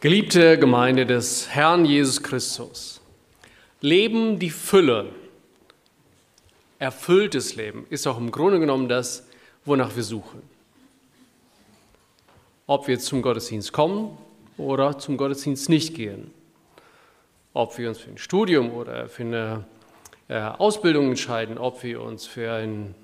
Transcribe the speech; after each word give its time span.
Geliebte 0.00 0.56
Gemeinde 0.60 1.06
des 1.06 1.48
Herrn 1.48 1.84
Jesus 1.84 2.22
Christus, 2.22 3.00
Leben 3.80 4.38
die 4.38 4.50
Fülle, 4.50 5.06
erfülltes 6.78 7.56
Leben 7.56 7.84
ist 7.90 8.06
auch 8.06 8.16
im 8.16 8.30
Grunde 8.30 8.60
genommen 8.60 8.88
das, 8.88 9.26
wonach 9.64 9.96
wir 9.96 10.04
suchen. 10.04 10.40
Ob 12.68 12.86
wir 12.86 13.00
zum 13.00 13.22
Gottesdienst 13.22 13.72
kommen 13.72 14.16
oder 14.56 15.00
zum 15.00 15.16
Gottesdienst 15.16 15.68
nicht 15.68 15.96
gehen, 15.96 16.30
ob 17.52 17.76
wir 17.76 17.88
uns 17.88 17.98
für 17.98 18.10
ein 18.10 18.18
Studium 18.18 18.70
oder 18.70 19.08
für 19.08 19.24
eine 19.24 19.64
äh, 20.28 20.38
Ausbildung 20.38 21.08
entscheiden, 21.08 21.58
ob 21.58 21.82
wir 21.82 22.02
uns 22.02 22.24
für 22.24 22.52
ein 22.52 22.94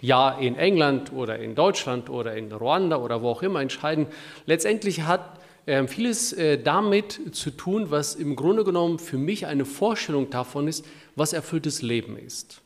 Jahr 0.00 0.40
in 0.40 0.56
England 0.56 1.12
oder 1.12 1.38
in 1.38 1.54
Deutschland 1.54 2.08
oder 2.08 2.34
in 2.34 2.50
Ruanda 2.50 2.96
oder 2.96 3.20
wo 3.20 3.28
auch 3.28 3.42
immer 3.42 3.60
entscheiden. 3.60 4.06
Letztendlich 4.46 5.02
hat 5.02 5.35
ähm, 5.66 5.88
vieles 5.88 6.32
äh, 6.32 6.58
damit 6.58 7.34
zu 7.34 7.50
tun, 7.50 7.90
was 7.90 8.14
im 8.14 8.36
Grunde 8.36 8.64
genommen 8.64 8.98
für 8.98 9.18
mich 9.18 9.46
eine 9.46 9.64
Vorstellung 9.64 10.30
davon 10.30 10.68
ist, 10.68 10.84
was 11.16 11.32
erfülltes 11.32 11.82
Leben 11.82 12.16
ist. 12.16 12.62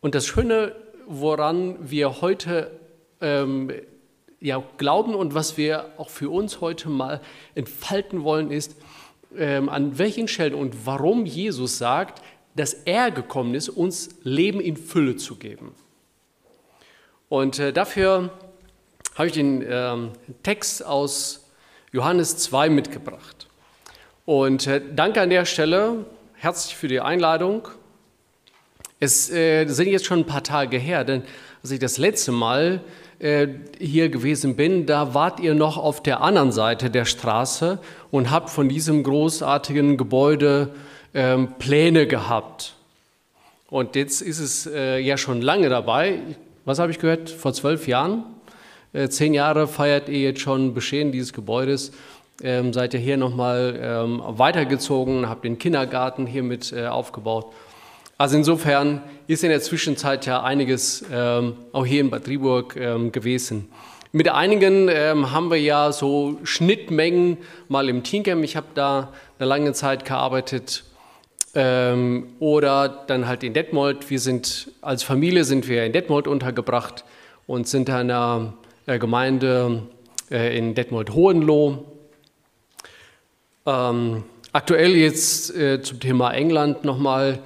Und 0.00 0.14
das 0.14 0.26
Schöne, 0.26 0.74
woran 1.06 1.90
wir 1.90 2.20
heute 2.22 2.70
ähm, 3.20 3.70
ja, 4.40 4.62
glauben 4.78 5.14
und 5.14 5.34
was 5.34 5.56
wir 5.56 5.92
auch 5.98 6.08
für 6.08 6.30
uns 6.30 6.60
heute 6.60 6.88
mal 6.88 7.20
entfalten 7.54 8.24
wollen, 8.24 8.50
ist, 8.50 8.76
ähm, 9.36 9.68
an 9.68 9.98
welchen 9.98 10.26
Stellen 10.26 10.54
und 10.54 10.86
warum 10.86 11.26
Jesus 11.26 11.78
sagt, 11.78 12.22
dass 12.56 12.74
er 12.74 13.10
gekommen 13.10 13.54
ist, 13.54 13.68
uns 13.68 14.16
Leben 14.22 14.60
in 14.60 14.76
Fülle 14.76 15.16
zu 15.16 15.36
geben. 15.36 15.72
Und 17.28 17.58
äh, 17.58 17.72
dafür 17.72 18.32
habe 19.20 19.26
ich 19.26 19.34
den 19.34 19.62
ähm, 19.68 20.12
Text 20.42 20.82
aus 20.82 21.44
Johannes 21.92 22.38
2 22.38 22.70
mitgebracht. 22.70 23.48
Und 24.24 24.66
äh, 24.66 24.80
danke 24.96 25.20
an 25.20 25.28
der 25.28 25.44
Stelle, 25.44 26.06
herzlich 26.36 26.74
für 26.74 26.88
die 26.88 27.00
Einladung. 27.00 27.68
Es 28.98 29.30
äh, 29.30 29.66
sind 29.66 29.88
jetzt 29.88 30.06
schon 30.06 30.20
ein 30.20 30.26
paar 30.26 30.42
Tage 30.42 30.78
her, 30.78 31.04
denn 31.04 31.22
als 31.62 31.70
ich 31.70 31.78
das 31.78 31.98
letzte 31.98 32.32
Mal 32.32 32.80
äh, 33.18 33.48
hier 33.78 34.08
gewesen 34.08 34.56
bin, 34.56 34.86
da 34.86 35.12
wart 35.12 35.38
ihr 35.38 35.54
noch 35.54 35.76
auf 35.76 36.02
der 36.02 36.22
anderen 36.22 36.50
Seite 36.50 36.88
der 36.88 37.04
Straße 37.04 37.78
und 38.10 38.30
habt 38.30 38.48
von 38.48 38.70
diesem 38.70 39.02
großartigen 39.02 39.98
Gebäude 39.98 40.70
ähm, 41.12 41.52
Pläne 41.58 42.06
gehabt. 42.06 42.72
Und 43.68 43.96
jetzt 43.96 44.22
ist 44.22 44.38
es 44.38 44.64
äh, 44.64 44.98
ja 44.98 45.18
schon 45.18 45.42
lange 45.42 45.68
dabei. 45.68 46.20
Was 46.64 46.78
habe 46.78 46.90
ich 46.90 46.98
gehört? 46.98 47.28
Vor 47.28 47.52
zwölf 47.52 47.86
Jahren? 47.86 48.24
Äh, 48.92 49.08
zehn 49.08 49.34
Jahre 49.34 49.68
feiert 49.68 50.08
ihr 50.08 50.20
jetzt 50.20 50.40
schon 50.40 50.74
Bestehen 50.74 51.12
dieses 51.12 51.32
Gebäudes. 51.32 51.92
Ähm, 52.42 52.72
seid 52.72 52.94
ihr 52.94 53.00
hier 53.00 53.16
nochmal 53.16 53.78
ähm, 53.82 54.22
weitergezogen, 54.24 55.28
habt 55.28 55.44
den 55.44 55.58
Kindergarten 55.58 56.26
hier 56.26 56.42
mit 56.42 56.72
äh, 56.72 56.86
aufgebaut. 56.86 57.46
Also 58.16 58.36
insofern 58.36 59.02
ist 59.26 59.44
in 59.44 59.50
der 59.50 59.60
Zwischenzeit 59.60 60.26
ja 60.26 60.42
einiges 60.42 61.04
ähm, 61.12 61.54
auch 61.72 61.86
hier 61.86 62.00
in 62.00 62.10
Bad 62.10 62.26
Driburg 62.26 62.76
ähm, 62.76 63.12
gewesen. 63.12 63.68
Mit 64.12 64.28
einigen 64.28 64.88
ähm, 64.88 65.30
haben 65.30 65.50
wir 65.50 65.60
ja 65.60 65.92
so 65.92 66.38
Schnittmengen 66.42 67.38
mal 67.68 67.88
im 67.88 68.02
Teamcamp. 68.02 68.42
Ich 68.42 68.56
habe 68.56 68.66
da 68.74 69.12
eine 69.38 69.48
lange 69.48 69.72
Zeit 69.72 70.04
gearbeitet. 70.04 70.84
Ähm, 71.54 72.28
oder 72.40 72.88
dann 73.06 73.26
halt 73.26 73.42
in 73.42 73.54
Detmold. 73.54 74.10
Wir 74.10 74.20
sind 74.20 74.70
als 74.82 75.02
Familie 75.02 75.44
sind 75.44 75.68
wir 75.68 75.84
in 75.84 75.92
Detmold 75.92 76.26
untergebracht 76.26 77.04
und 77.46 77.68
sind 77.68 77.88
da 77.88 78.00
in 78.00 78.10
einer 78.10 78.54
Gemeinde 78.86 79.82
äh, 80.30 80.56
in 80.56 80.74
Detmold-Hohenloh. 80.74 81.84
Ähm, 83.66 84.24
aktuell 84.52 84.96
jetzt 84.96 85.54
äh, 85.54 85.82
zum 85.82 86.00
Thema 86.00 86.32
England 86.32 86.84
nochmal. 86.84 87.40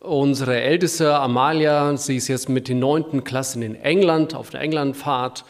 Unsere 0.00 0.60
älteste 0.60 1.14
Amalia, 1.14 1.96
sie 1.96 2.16
ist 2.16 2.28
jetzt 2.28 2.48
mit 2.48 2.68
den 2.68 2.78
neunten 2.78 3.24
Klassen 3.24 3.62
in 3.62 3.74
England 3.74 4.34
auf 4.34 4.50
der 4.50 4.60
Englandfahrt 4.60 5.44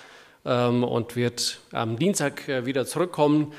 ähm, 0.46 0.84
und 0.84 1.16
wird 1.16 1.60
am 1.72 1.98
Dienstag 1.98 2.48
äh, 2.48 2.64
wieder 2.64 2.86
zurückkommen. 2.86 3.52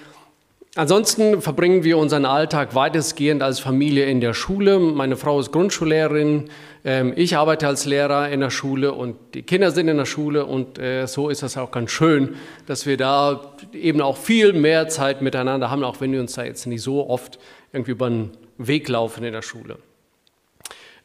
Ansonsten 0.79 1.41
verbringen 1.41 1.83
wir 1.83 1.97
unseren 1.97 2.23
Alltag 2.23 2.73
weitestgehend 2.73 3.43
als 3.43 3.59
Familie 3.59 4.05
in 4.05 4.21
der 4.21 4.33
Schule. 4.33 4.79
Meine 4.79 5.17
Frau 5.17 5.37
ist 5.37 5.51
Grundschullehrerin, 5.51 6.49
ähm, 6.85 7.11
ich 7.17 7.35
arbeite 7.35 7.67
als 7.67 7.83
Lehrer 7.83 8.29
in 8.29 8.39
der 8.39 8.49
Schule 8.49 8.93
und 8.93 9.17
die 9.33 9.41
Kinder 9.41 9.71
sind 9.71 9.89
in 9.89 9.97
der 9.97 10.05
Schule 10.05 10.45
und 10.45 10.79
äh, 10.79 11.05
so 11.05 11.27
ist 11.27 11.43
das 11.43 11.57
auch 11.57 11.71
ganz 11.71 11.91
schön, 11.91 12.37
dass 12.65 12.85
wir 12.85 12.95
da 12.95 13.57
eben 13.73 13.99
auch 13.99 14.15
viel 14.15 14.53
mehr 14.53 14.87
Zeit 14.87 15.21
miteinander 15.21 15.69
haben, 15.69 15.83
auch 15.83 15.99
wenn 15.99 16.13
wir 16.13 16.21
uns 16.21 16.35
da 16.35 16.45
jetzt 16.45 16.65
nicht 16.65 16.81
so 16.81 17.09
oft 17.09 17.39
irgendwie 17.73 17.91
über 17.91 18.09
den 18.09 18.29
Weg 18.57 18.87
laufen 18.87 19.25
in 19.25 19.33
der 19.33 19.41
Schule. 19.41 19.79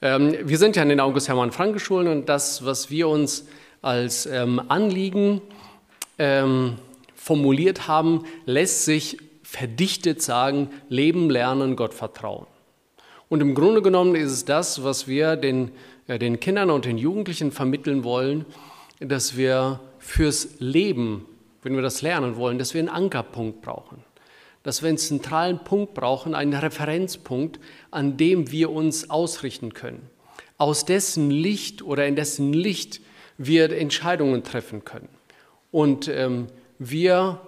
Ähm, 0.00 0.36
wir 0.44 0.58
sind 0.58 0.76
ja 0.76 0.84
in 0.84 0.88
den 0.88 1.00
August-Hermann-Franke-Schulen 1.00 2.06
und 2.06 2.28
das, 2.28 2.64
was 2.64 2.92
wir 2.92 3.08
uns 3.08 3.48
als 3.82 4.26
ähm, 4.26 4.62
Anliegen 4.68 5.40
formuliert 7.16 7.88
haben, 7.88 8.24
lässt 8.46 8.84
sich 8.84 9.18
verdichtet 9.54 10.20
sagen, 10.20 10.68
Leben, 10.88 11.30
Lernen, 11.30 11.76
Gott 11.76 11.94
vertrauen. 11.94 12.48
Und 13.28 13.40
im 13.40 13.54
Grunde 13.54 13.82
genommen 13.82 14.16
ist 14.16 14.32
es 14.32 14.44
das, 14.44 14.82
was 14.82 15.06
wir 15.06 15.36
den, 15.36 15.70
äh, 16.08 16.18
den 16.18 16.40
Kindern 16.40 16.70
und 16.70 16.86
den 16.86 16.98
Jugendlichen 16.98 17.52
vermitteln 17.52 18.02
wollen, 18.02 18.46
dass 18.98 19.36
wir 19.36 19.78
fürs 19.98 20.56
Leben, 20.58 21.26
wenn 21.62 21.76
wir 21.76 21.82
das 21.82 22.02
lernen 22.02 22.36
wollen, 22.36 22.58
dass 22.58 22.74
wir 22.74 22.80
einen 22.80 22.88
Ankerpunkt 22.88 23.62
brauchen. 23.62 24.02
Dass 24.64 24.82
wir 24.82 24.88
einen 24.88 24.98
zentralen 24.98 25.62
Punkt 25.62 25.94
brauchen, 25.94 26.34
einen 26.34 26.54
Referenzpunkt, 26.54 27.60
an 27.92 28.16
dem 28.16 28.50
wir 28.50 28.70
uns 28.70 29.08
ausrichten 29.08 29.72
können. 29.72 30.10
Aus 30.58 30.84
dessen 30.84 31.30
Licht 31.30 31.80
oder 31.82 32.08
in 32.08 32.16
dessen 32.16 32.52
Licht 32.52 33.00
wir 33.38 33.70
Entscheidungen 33.70 34.42
treffen 34.42 34.84
können. 34.84 35.08
Und 35.70 36.08
ähm, 36.08 36.48
wir 36.80 37.40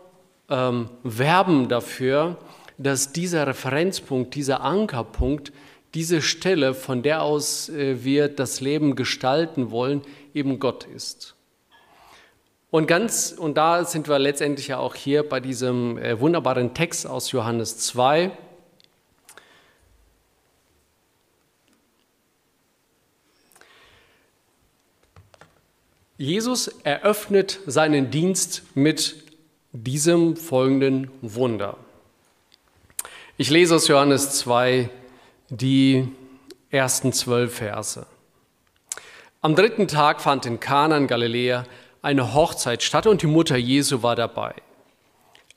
ähm, 0.48 0.90
werben 1.02 1.68
dafür, 1.68 2.38
dass 2.78 3.12
dieser 3.12 3.46
Referenzpunkt, 3.46 4.34
dieser 4.34 4.60
Ankerpunkt, 4.60 5.52
diese 5.94 6.20
Stelle, 6.20 6.74
von 6.74 7.02
der 7.02 7.22
aus 7.22 7.68
äh, 7.68 8.04
wir 8.04 8.28
das 8.28 8.60
Leben 8.60 8.96
gestalten 8.96 9.70
wollen, 9.70 10.02
eben 10.34 10.58
Gott 10.58 10.84
ist. 10.84 11.34
Und 12.70 12.86
ganz, 12.86 13.32
und 13.32 13.56
da 13.56 13.84
sind 13.84 14.08
wir 14.08 14.18
letztendlich 14.18 14.68
ja 14.68 14.78
auch 14.78 14.94
hier 14.94 15.26
bei 15.26 15.40
diesem 15.40 15.96
äh, 15.98 16.20
wunderbaren 16.20 16.74
Text 16.74 17.06
aus 17.06 17.32
Johannes 17.32 17.78
2. 17.78 18.30
Jesus 26.18 26.68
eröffnet 26.82 27.60
seinen 27.66 28.10
Dienst 28.10 28.62
mit 28.74 29.25
diesem 29.84 30.37
folgenden 30.37 31.10
Wunder. 31.20 31.76
Ich 33.37 33.50
lese 33.50 33.75
aus 33.75 33.88
Johannes 33.88 34.38
2 34.38 34.88
die 35.50 36.09
ersten 36.70 37.12
zwölf 37.12 37.56
Verse. 37.56 38.06
Am 39.42 39.54
dritten 39.54 39.87
Tag 39.87 40.20
fand 40.20 40.47
in 40.47 40.60
Kana 40.60 40.98
Galiläa 41.00 41.64
eine 42.03 42.34
Hochzeit 42.34 42.82
statt 42.82 43.06
und 43.06 43.22
die 43.22 43.26
Mutter 43.26 43.56
Jesu 43.56 44.03
war 44.03 44.16
dabei. 44.16 44.54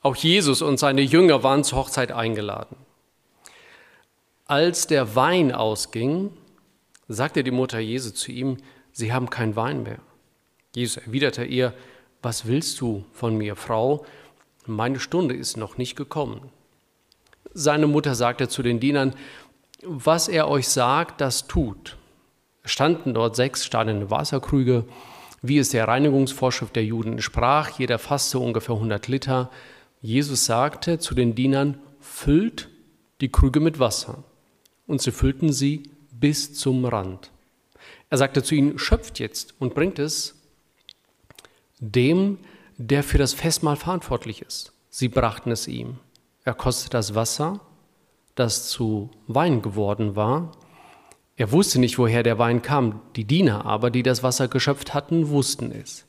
Auch 0.02 0.16
Jesus 0.16 0.62
und 0.62 0.78
seine 0.78 1.02
Jünger 1.02 1.42
waren 1.42 1.64
zur 1.64 1.78
Hochzeit 1.78 2.12
eingeladen. 2.12 2.76
Als 4.46 4.86
der 4.86 5.14
Wein 5.14 5.52
ausging, 5.52 6.30
sagte 7.08 7.44
die 7.44 7.50
Mutter 7.50 7.78
Jesu 7.78 8.10
zu 8.10 8.32
ihm, 8.32 8.58
Sie 8.92 9.12
haben 9.12 9.30
keinen 9.30 9.56
Wein 9.56 9.82
mehr. 9.82 10.00
Jesus 10.74 11.02
erwiderte 11.04 11.44
ihr, 11.44 11.72
was 12.22 12.46
willst 12.46 12.80
du 12.80 13.04
von 13.12 13.36
mir, 13.36 13.56
Frau? 13.56 14.04
Meine 14.66 15.00
Stunde 15.00 15.34
ist 15.34 15.56
noch 15.56 15.78
nicht 15.78 15.96
gekommen. 15.96 16.50
Seine 17.52 17.86
Mutter 17.86 18.14
sagte 18.14 18.48
zu 18.48 18.62
den 18.62 18.80
Dienern, 18.80 19.14
was 19.82 20.28
er 20.28 20.48
euch 20.48 20.68
sagt, 20.68 21.20
das 21.20 21.46
tut. 21.46 21.96
Standen 22.64 23.14
dort 23.14 23.36
sechs 23.36 23.64
steinerne 23.64 24.10
Wasserkrüge, 24.10 24.84
wie 25.42 25.58
es 25.58 25.70
der 25.70 25.88
Reinigungsvorschrift 25.88 26.76
der 26.76 26.84
Juden 26.84 27.22
sprach, 27.22 27.78
jeder 27.78 27.98
fasste 27.98 28.38
ungefähr 28.38 28.74
100 28.74 29.08
Liter. 29.08 29.50
Jesus 30.02 30.44
sagte 30.44 30.98
zu 30.98 31.14
den 31.14 31.34
Dienern, 31.34 31.78
füllt 31.98 32.68
die 33.20 33.32
Krüge 33.32 33.60
mit 33.60 33.78
Wasser. 33.78 34.22
Und 34.86 35.00
sie 35.00 35.12
füllten 35.12 35.52
sie 35.52 35.90
bis 36.12 36.52
zum 36.54 36.84
Rand. 36.84 37.30
Er 38.10 38.18
sagte 38.18 38.42
zu 38.42 38.54
ihnen, 38.54 38.78
schöpft 38.78 39.18
jetzt 39.18 39.54
und 39.58 39.74
bringt 39.74 39.98
es 39.98 40.39
dem, 41.80 42.38
der 42.76 43.02
für 43.02 43.18
das 43.18 43.32
Festmahl 43.32 43.76
verantwortlich 43.76 44.42
ist. 44.42 44.72
Sie 44.88 45.08
brachten 45.08 45.50
es 45.50 45.68
ihm. 45.68 45.98
Er 46.44 46.54
kostete 46.54 46.90
das 46.90 47.14
Wasser, 47.14 47.60
das 48.34 48.68
zu 48.68 49.10
Wein 49.26 49.62
geworden 49.62 50.16
war. 50.16 50.52
Er 51.36 51.52
wusste 51.52 51.78
nicht, 51.78 51.98
woher 51.98 52.22
der 52.22 52.38
Wein 52.38 52.62
kam. 52.62 53.00
Die 53.16 53.24
Diener 53.24 53.64
aber, 53.64 53.90
die 53.90 54.02
das 54.02 54.22
Wasser 54.22 54.48
geschöpft 54.48 54.94
hatten, 54.94 55.28
wussten 55.28 55.72
es. 55.72 56.06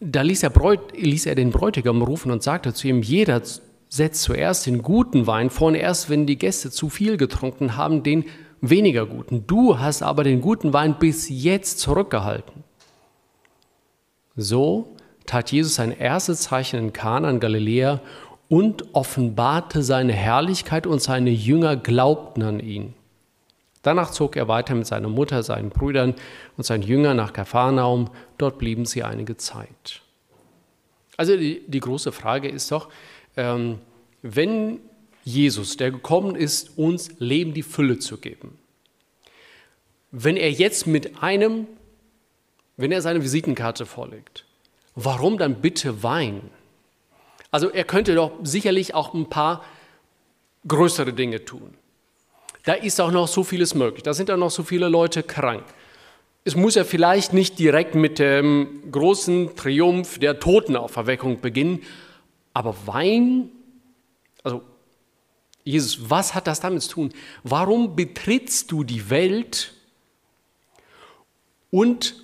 da 0.00 0.22
ließ 0.22 0.42
er, 0.42 0.50
Bräut, 0.50 0.96
ließ 0.96 1.26
er 1.26 1.34
den 1.34 1.50
Bräutigam 1.50 2.02
rufen 2.02 2.30
und 2.30 2.42
sagte 2.42 2.74
zu 2.74 2.88
ihm, 2.88 3.02
jeder 3.02 3.40
setzt 3.88 4.22
zuerst 4.22 4.66
den 4.66 4.82
guten 4.82 5.26
Wein 5.26 5.50
vor 5.50 5.68
und 5.68 5.74
erst 5.74 6.10
wenn 6.10 6.26
die 6.26 6.38
Gäste 6.38 6.70
zu 6.70 6.88
viel 6.88 7.16
getrunken 7.16 7.76
haben, 7.76 8.02
den 8.02 8.24
weniger 8.60 9.06
guten. 9.06 9.46
Du 9.46 9.78
hast 9.78 10.02
aber 10.02 10.24
den 10.24 10.40
guten 10.40 10.72
Wein 10.72 10.98
bis 10.98 11.28
jetzt 11.28 11.78
zurückgehalten. 11.78 12.65
So 14.36 14.96
tat 15.24 15.50
Jesus 15.50 15.76
sein 15.76 15.92
erstes 15.92 16.42
Zeichen 16.42 16.78
in 16.78 16.92
Kana 16.92 17.30
in 17.30 17.40
Galiläa 17.40 18.00
und 18.48 18.94
offenbarte 18.94 19.82
seine 19.82 20.12
Herrlichkeit 20.12 20.86
und 20.86 21.02
seine 21.02 21.30
Jünger 21.30 21.76
glaubten 21.76 22.42
an 22.42 22.60
ihn. 22.60 22.94
Danach 23.82 24.10
zog 24.10 24.36
er 24.36 24.48
weiter 24.48 24.74
mit 24.74 24.86
seiner 24.86 25.08
Mutter, 25.08 25.42
seinen 25.42 25.70
Brüdern 25.70 26.14
und 26.56 26.64
seinen 26.64 26.82
Jüngern 26.82 27.16
nach 27.16 27.32
Kapharnaum. 27.32 28.10
Dort 28.36 28.58
blieben 28.58 28.84
sie 28.84 29.02
einige 29.02 29.36
Zeit. 29.36 30.02
Also 31.16 31.36
die, 31.36 31.62
die 31.66 31.80
große 31.80 32.12
Frage 32.12 32.48
ist 32.48 32.70
doch, 32.72 32.88
ähm, 33.36 33.78
wenn 34.22 34.80
Jesus, 35.24 35.76
der 35.76 35.90
gekommen 35.90 36.36
ist, 36.36 36.76
uns 36.78 37.10
Leben 37.18 37.54
die 37.54 37.62
Fülle 37.62 37.98
zu 37.98 38.18
geben, 38.18 38.58
wenn 40.10 40.36
er 40.36 40.50
jetzt 40.50 40.86
mit 40.86 41.22
einem, 41.22 41.66
wenn 42.76 42.92
er 42.92 43.02
seine 43.02 43.22
Visitenkarte 43.22 43.86
vorlegt, 43.86 44.44
warum 44.94 45.38
dann 45.38 45.60
bitte 45.60 46.02
Wein? 46.02 46.50
Also 47.50 47.70
er 47.70 47.84
könnte 47.84 48.14
doch 48.14 48.32
sicherlich 48.42 48.94
auch 48.94 49.14
ein 49.14 49.28
paar 49.28 49.64
größere 50.66 51.12
Dinge 51.12 51.44
tun. 51.44 51.74
Da 52.64 52.74
ist 52.74 53.00
auch 53.00 53.12
noch 53.12 53.28
so 53.28 53.44
vieles 53.44 53.74
möglich. 53.74 54.02
Da 54.02 54.12
sind 54.12 54.30
auch 54.30 54.36
noch 54.36 54.50
so 54.50 54.62
viele 54.64 54.88
Leute 54.88 55.22
krank. 55.22 55.64
Es 56.44 56.56
muss 56.56 56.74
ja 56.74 56.84
vielleicht 56.84 57.32
nicht 57.32 57.58
direkt 57.58 57.94
mit 57.94 58.18
dem 58.18 58.90
großen 58.90 59.56
Triumph 59.56 60.18
der 60.18 60.38
Totenauferweckung 60.38 61.40
beginnen, 61.40 61.82
aber 62.52 62.76
Wein, 62.86 63.50
also 64.42 64.62
Jesus, 65.64 66.08
was 66.08 66.34
hat 66.34 66.46
das 66.46 66.60
damit 66.60 66.82
zu 66.82 66.90
tun? 66.90 67.12
Warum 67.42 67.96
betrittst 67.96 68.70
du 68.70 68.84
die 68.84 69.10
Welt 69.10 69.74
und 71.70 72.14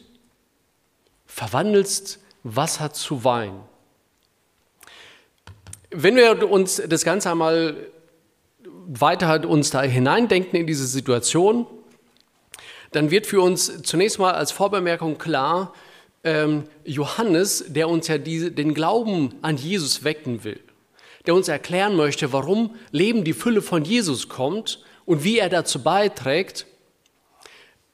verwandelst 1.42 2.20
Wasser 2.44 2.92
zu 2.92 3.24
Wein? 3.24 3.58
Wenn 5.90 6.14
wir 6.14 6.48
uns 6.48 6.80
das 6.86 7.04
Ganze 7.04 7.30
einmal 7.30 7.88
weiter 8.86 9.48
uns 9.48 9.70
da 9.70 9.82
hineindenken 9.82 10.60
in 10.60 10.68
diese 10.68 10.86
Situation, 10.86 11.66
dann 12.92 13.10
wird 13.10 13.26
für 13.26 13.40
uns 13.40 13.82
zunächst 13.82 14.20
mal 14.20 14.34
als 14.34 14.52
Vorbemerkung 14.52 15.18
klar, 15.18 15.74
ähm, 16.22 16.64
Johannes, 16.84 17.64
der 17.66 17.88
uns 17.88 18.06
ja 18.06 18.18
diese, 18.18 18.52
den 18.52 18.72
Glauben 18.72 19.34
an 19.42 19.56
Jesus 19.56 20.04
wecken 20.04 20.44
will, 20.44 20.60
der 21.26 21.34
uns 21.34 21.48
erklären 21.48 21.96
möchte, 21.96 22.32
warum 22.32 22.76
Leben 22.92 23.24
die 23.24 23.32
Fülle 23.32 23.62
von 23.62 23.84
Jesus 23.84 24.28
kommt 24.28 24.84
und 25.06 25.24
wie 25.24 25.38
er 25.38 25.48
dazu 25.48 25.82
beiträgt, 25.82 26.66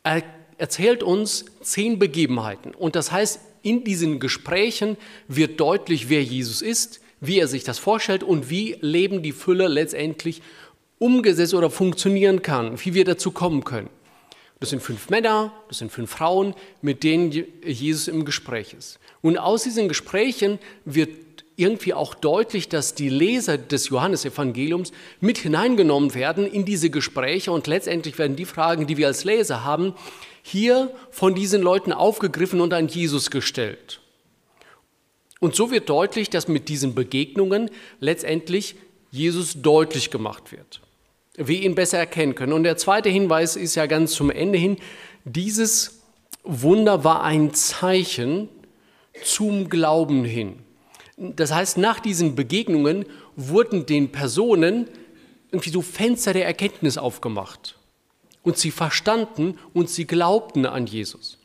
er 0.02 0.22
erzählt 0.58 1.02
uns 1.02 1.46
zehn 1.62 1.98
Begebenheiten. 1.98 2.74
Und 2.74 2.96
das 2.96 3.10
heißt, 3.10 3.40
in 3.62 3.84
diesen 3.84 4.20
Gesprächen 4.20 4.96
wird 5.26 5.58
deutlich, 5.60 6.08
wer 6.08 6.22
Jesus 6.22 6.62
ist, 6.62 7.00
wie 7.20 7.38
er 7.38 7.48
sich 7.48 7.64
das 7.64 7.78
vorstellt 7.78 8.22
und 8.22 8.50
wie 8.50 8.76
Leben 8.80 9.22
die 9.22 9.32
Fülle 9.32 9.68
letztendlich 9.68 10.42
umgesetzt 10.98 11.54
oder 11.54 11.70
funktionieren 11.70 12.42
kann, 12.42 12.78
wie 12.84 12.94
wir 12.94 13.04
dazu 13.04 13.30
kommen 13.30 13.64
können. 13.64 13.88
Das 14.60 14.70
sind 14.70 14.82
fünf 14.82 15.08
Männer, 15.08 15.52
das 15.68 15.78
sind 15.78 15.92
fünf 15.92 16.10
Frauen, 16.10 16.54
mit 16.82 17.04
denen 17.04 17.32
Jesus 17.64 18.08
im 18.08 18.24
Gespräch 18.24 18.74
ist. 18.76 18.98
Und 19.22 19.38
aus 19.38 19.62
diesen 19.62 19.88
Gesprächen 19.88 20.58
wird 20.84 21.10
irgendwie 21.54 21.94
auch 21.94 22.14
deutlich, 22.14 22.68
dass 22.68 22.94
die 22.94 23.08
Leser 23.08 23.58
des 23.58 23.88
Johannesevangeliums 23.88 24.92
mit 25.20 25.38
hineingenommen 25.38 26.14
werden 26.14 26.46
in 26.46 26.64
diese 26.64 26.88
Gespräche 26.88 27.50
und 27.50 27.66
letztendlich 27.66 28.16
werden 28.18 28.36
die 28.36 28.44
Fragen, 28.44 28.86
die 28.86 28.96
wir 28.96 29.08
als 29.08 29.24
Leser 29.24 29.64
haben, 29.64 29.94
hier 30.42 30.90
von 31.10 31.34
diesen 31.34 31.62
Leuten 31.62 31.92
aufgegriffen 31.92 32.60
und 32.60 32.72
an 32.72 32.88
Jesus 32.88 33.30
gestellt. 33.30 34.00
Und 35.40 35.54
so 35.54 35.70
wird 35.70 35.88
deutlich, 35.88 36.30
dass 36.30 36.48
mit 36.48 36.68
diesen 36.68 36.94
Begegnungen 36.94 37.70
letztendlich 38.00 38.76
Jesus 39.10 39.62
deutlich 39.62 40.10
gemacht 40.10 40.52
wird 40.52 40.80
wir 41.38 41.62
ihn 41.62 41.74
besser 41.74 41.98
erkennen 41.98 42.34
können. 42.34 42.52
Und 42.52 42.64
der 42.64 42.76
zweite 42.76 43.08
Hinweis 43.08 43.56
ist 43.56 43.76
ja 43.76 43.86
ganz 43.86 44.12
zum 44.12 44.30
Ende 44.30 44.58
hin, 44.58 44.76
dieses 45.24 46.00
Wunder 46.42 47.04
war 47.04 47.22
ein 47.22 47.54
Zeichen 47.54 48.48
zum 49.22 49.68
Glauben 49.68 50.24
hin. 50.24 50.58
Das 51.16 51.52
heißt, 51.52 51.78
nach 51.78 52.00
diesen 52.00 52.34
Begegnungen 52.34 53.04
wurden 53.36 53.86
den 53.86 54.10
Personen 54.12 54.88
irgendwie 55.50 55.70
so 55.70 55.82
Fenster 55.82 56.32
der 56.32 56.46
Erkenntnis 56.46 56.98
aufgemacht. 56.98 57.77
Und 58.42 58.56
sie 58.56 58.70
verstanden 58.70 59.58
und 59.74 59.90
sie 59.90 60.06
glaubten 60.06 60.66
an 60.66 60.86
Jesus. 60.86 61.38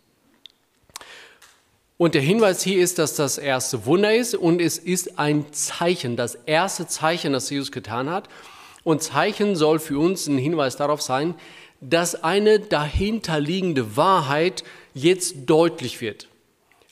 Und 1.97 2.15
der 2.15 2.21
Hinweis 2.21 2.63
hier 2.63 2.81
ist, 2.81 2.99
dass 2.99 3.15
das 3.15 3.37
erste 3.37 3.85
Wunder 3.85 4.13
ist 4.13 4.35
und 4.35 4.61
es 4.61 4.77
ist 4.77 5.19
ein 5.19 5.53
Zeichen, 5.53 6.17
das 6.17 6.35
erste 6.45 6.87
Zeichen, 6.87 7.33
das 7.33 7.49
Jesus 7.49 7.71
getan 7.71 8.09
hat. 8.09 8.27
Und 8.83 9.01
Zeichen 9.01 9.55
soll 9.55 9.79
für 9.79 9.99
uns 9.99 10.27
ein 10.27 10.37
Hinweis 10.37 10.75
darauf 10.75 11.01
sein, 11.01 11.35
dass 11.79 12.23
eine 12.23 12.59
dahinterliegende 12.59 13.95
Wahrheit 13.95 14.63
jetzt 14.93 15.35
deutlich 15.45 16.01
wird. 16.01 16.27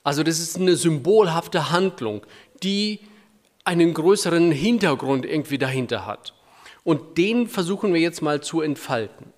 Also 0.03 0.23
das 0.23 0.39
ist 0.39 0.57
eine 0.57 0.75
symbolhafte 0.75 1.71
Handlung, 1.71 2.25
die 2.63 2.99
einen 3.63 3.93
größeren 3.93 4.51
Hintergrund 4.51 5.25
irgendwie 5.25 5.57
dahinter 5.57 6.05
hat. 6.05 6.33
Und 6.83 7.17
den 7.17 7.47
versuchen 7.47 7.93
wir 7.93 8.01
jetzt 8.01 8.21
mal 8.21 8.41
zu 8.41 8.61
entfalten. 8.61 9.33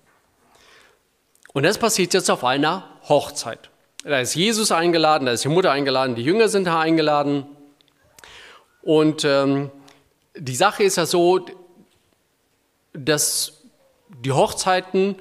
Und 1.54 1.62
das 1.62 1.78
passiert 1.78 2.12
jetzt 2.14 2.30
auf 2.30 2.44
einer 2.44 2.84
Hochzeit. 3.08 3.70
Da 4.02 4.18
ist 4.18 4.34
Jesus 4.34 4.72
eingeladen, 4.72 5.24
da 5.24 5.32
ist 5.32 5.44
die 5.44 5.48
Mutter 5.48 5.70
eingeladen, 5.70 6.16
die 6.16 6.24
Jünger 6.24 6.48
sind 6.48 6.64
da 6.66 6.80
eingeladen. 6.80 7.46
Und 8.82 9.24
ähm, 9.24 9.70
die 10.36 10.56
Sache 10.56 10.82
ist 10.82 10.96
ja 10.96 11.06
so, 11.06 11.46
dass 12.92 13.62
die 14.24 14.32
Hochzeiten 14.32 15.14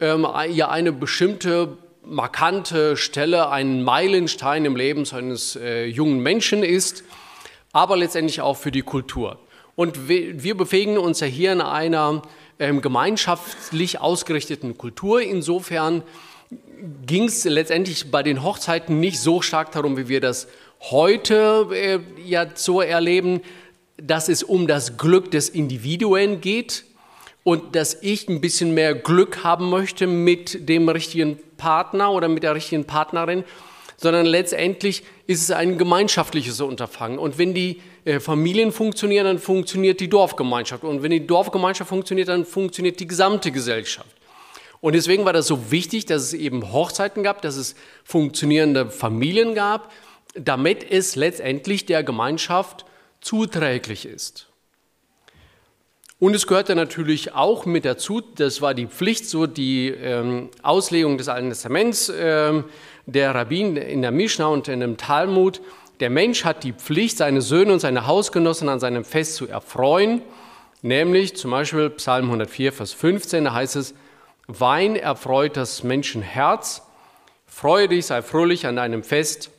ähm, 0.00 0.26
ja 0.48 0.70
eine 0.70 0.90
bestimmte 0.90 1.76
markante 2.02 2.96
Stelle, 2.96 3.50
ein 3.50 3.82
Meilenstein 3.82 4.64
im 4.64 4.76
Leben 4.76 5.06
eines 5.12 5.54
äh, 5.56 5.84
jungen 5.84 6.20
Menschen 6.20 6.62
ist, 6.62 7.04
aber 7.72 7.98
letztendlich 7.98 8.40
auch 8.40 8.56
für 8.56 8.72
die 8.72 8.82
Kultur. 8.82 9.38
Und 9.76 10.08
wir, 10.08 10.42
wir 10.42 10.56
bewegen 10.56 10.96
uns 10.96 11.20
ja 11.20 11.26
hier 11.26 11.52
in 11.52 11.60
einer 11.60 12.22
ähm, 12.64 12.80
gemeinschaftlich 12.80 14.00
ausgerichteten 14.00 14.76
Kultur. 14.78 15.20
Insofern 15.20 16.02
ging 17.06 17.24
es 17.24 17.44
letztendlich 17.44 18.10
bei 18.10 18.22
den 18.22 18.42
Hochzeiten 18.42 19.00
nicht 19.00 19.20
so 19.20 19.42
stark 19.42 19.72
darum, 19.72 19.96
wie 19.96 20.08
wir 20.08 20.20
das 20.20 20.48
heute 20.80 21.68
äh, 21.72 22.00
ja 22.24 22.46
so 22.54 22.80
erleben, 22.80 23.40
dass 23.96 24.28
es 24.28 24.42
um 24.42 24.66
das 24.66 24.96
Glück 24.96 25.30
des 25.30 25.48
Individuen 25.48 26.40
geht, 26.40 26.84
und 27.44 27.76
dass 27.76 28.02
ich 28.02 28.28
ein 28.28 28.40
bisschen 28.40 28.74
mehr 28.74 28.94
Glück 28.94 29.44
haben 29.44 29.70
möchte 29.70 30.06
mit 30.06 30.68
dem 30.68 30.88
richtigen 30.88 31.38
Partner 31.56 32.10
oder 32.10 32.26
mit 32.26 32.42
der 32.42 32.54
richtigen 32.54 32.84
Partnerin, 32.84 33.44
sondern 33.96 34.26
letztendlich 34.26 35.04
ist 35.26 35.42
es 35.42 35.50
ein 35.50 35.78
gemeinschaftliches 35.78 36.60
Unterfangen. 36.60 37.18
Und 37.18 37.38
wenn 37.38 37.54
die 37.54 37.80
Familien 38.20 38.70
funktionieren, 38.72 39.24
dann 39.24 39.38
funktioniert 39.38 40.00
die 40.00 40.08
Dorfgemeinschaft. 40.08 40.84
Und 40.84 41.02
wenn 41.02 41.10
die 41.10 41.26
Dorfgemeinschaft 41.26 41.88
funktioniert, 41.88 42.28
dann 42.28 42.44
funktioniert 42.44 43.00
die 43.00 43.06
gesamte 43.06 43.50
Gesellschaft. 43.50 44.14
Und 44.80 44.94
deswegen 44.94 45.24
war 45.24 45.32
das 45.32 45.46
so 45.46 45.70
wichtig, 45.70 46.04
dass 46.04 46.22
es 46.22 46.34
eben 46.34 46.70
Hochzeiten 46.70 47.22
gab, 47.22 47.40
dass 47.40 47.56
es 47.56 47.74
funktionierende 48.04 48.90
Familien 48.90 49.54
gab, 49.54 49.90
damit 50.34 50.90
es 50.90 51.16
letztendlich 51.16 51.86
der 51.86 52.02
Gemeinschaft 52.02 52.84
zuträglich 53.22 54.04
ist. 54.04 54.48
Und 56.18 56.34
es 56.34 56.46
gehörte 56.46 56.74
natürlich 56.74 57.32
auch 57.32 57.66
mit 57.66 57.84
dazu, 57.84 58.20
das 58.20 58.60
war 58.60 58.74
die 58.74 58.86
Pflicht, 58.86 59.26
so 59.26 59.46
die 59.46 59.88
ähm, 59.88 60.50
Auslegung 60.62 61.18
des 61.18 61.28
Alten 61.28 61.48
Testaments 61.48 62.12
ähm, 62.14 62.64
der 63.06 63.34
Rabbin 63.34 63.76
in 63.76 64.02
der 64.02 64.10
Mishnah 64.10 64.46
und 64.46 64.68
in 64.68 64.80
dem 64.80 64.96
Talmud. 64.96 65.60
Der 66.00 66.10
Mensch 66.10 66.44
hat 66.44 66.64
die 66.64 66.72
Pflicht, 66.72 67.18
seine 67.18 67.40
Söhne 67.40 67.72
und 67.72 67.80
seine 67.80 68.06
Hausgenossen 68.06 68.68
an 68.68 68.80
seinem 68.80 69.04
Fest 69.04 69.36
zu 69.36 69.48
erfreuen, 69.48 70.22
nämlich 70.82 71.36
zum 71.36 71.50
Beispiel 71.52 71.90
Psalm 71.90 72.26
104, 72.26 72.72
Vers 72.72 72.92
15, 72.92 73.44
da 73.44 73.54
heißt 73.54 73.76
es, 73.76 73.94
Wein 74.46 74.96
erfreut 74.96 75.56
das 75.56 75.84
Menschenherz, 75.84 76.82
freue 77.46 77.88
dich, 77.88 78.06
sei 78.06 78.22
fröhlich 78.22 78.66
an 78.66 78.76
deinem 78.76 79.02
Fest, 79.02 79.50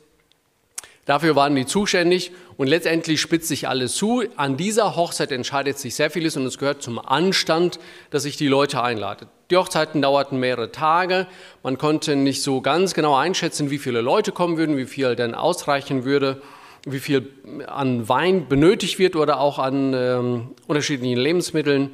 Dafür 1.06 1.36
waren 1.36 1.54
die 1.54 1.66
zuständig 1.66 2.32
und 2.56 2.66
letztendlich 2.66 3.20
spitzt 3.20 3.46
sich 3.46 3.68
alles 3.68 3.94
zu. 3.94 4.24
An 4.36 4.56
dieser 4.56 4.96
Hochzeit 4.96 5.30
entscheidet 5.30 5.78
sich 5.78 5.94
sehr 5.94 6.10
vieles 6.10 6.36
und 6.36 6.44
es 6.44 6.58
gehört 6.58 6.82
zum 6.82 6.98
Anstand, 6.98 7.78
dass 8.10 8.24
sich 8.24 8.36
die 8.36 8.48
Leute 8.48 8.82
einladet. 8.82 9.28
Die 9.50 9.56
Hochzeiten 9.56 10.02
dauerten 10.02 10.40
mehrere 10.40 10.72
Tage. 10.72 11.26
Man 11.62 11.78
konnte 11.78 12.16
nicht 12.16 12.42
so 12.42 12.60
ganz 12.60 12.94
genau 12.94 13.14
einschätzen, 13.14 13.70
wie 13.70 13.78
viele 13.78 14.00
Leute 14.00 14.32
kommen 14.32 14.56
würden, 14.56 14.76
wie 14.76 14.86
viel 14.86 15.14
denn 15.16 15.34
ausreichen 15.34 16.04
würde. 16.04 16.42
wie 16.88 17.00
viel 17.00 17.28
an 17.66 18.08
Wein 18.08 18.46
benötigt 18.48 19.00
wird 19.00 19.16
oder 19.16 19.40
auch 19.40 19.58
an 19.58 19.92
ähm, 19.92 20.54
unterschiedlichen 20.68 21.18
Lebensmitteln. 21.18 21.90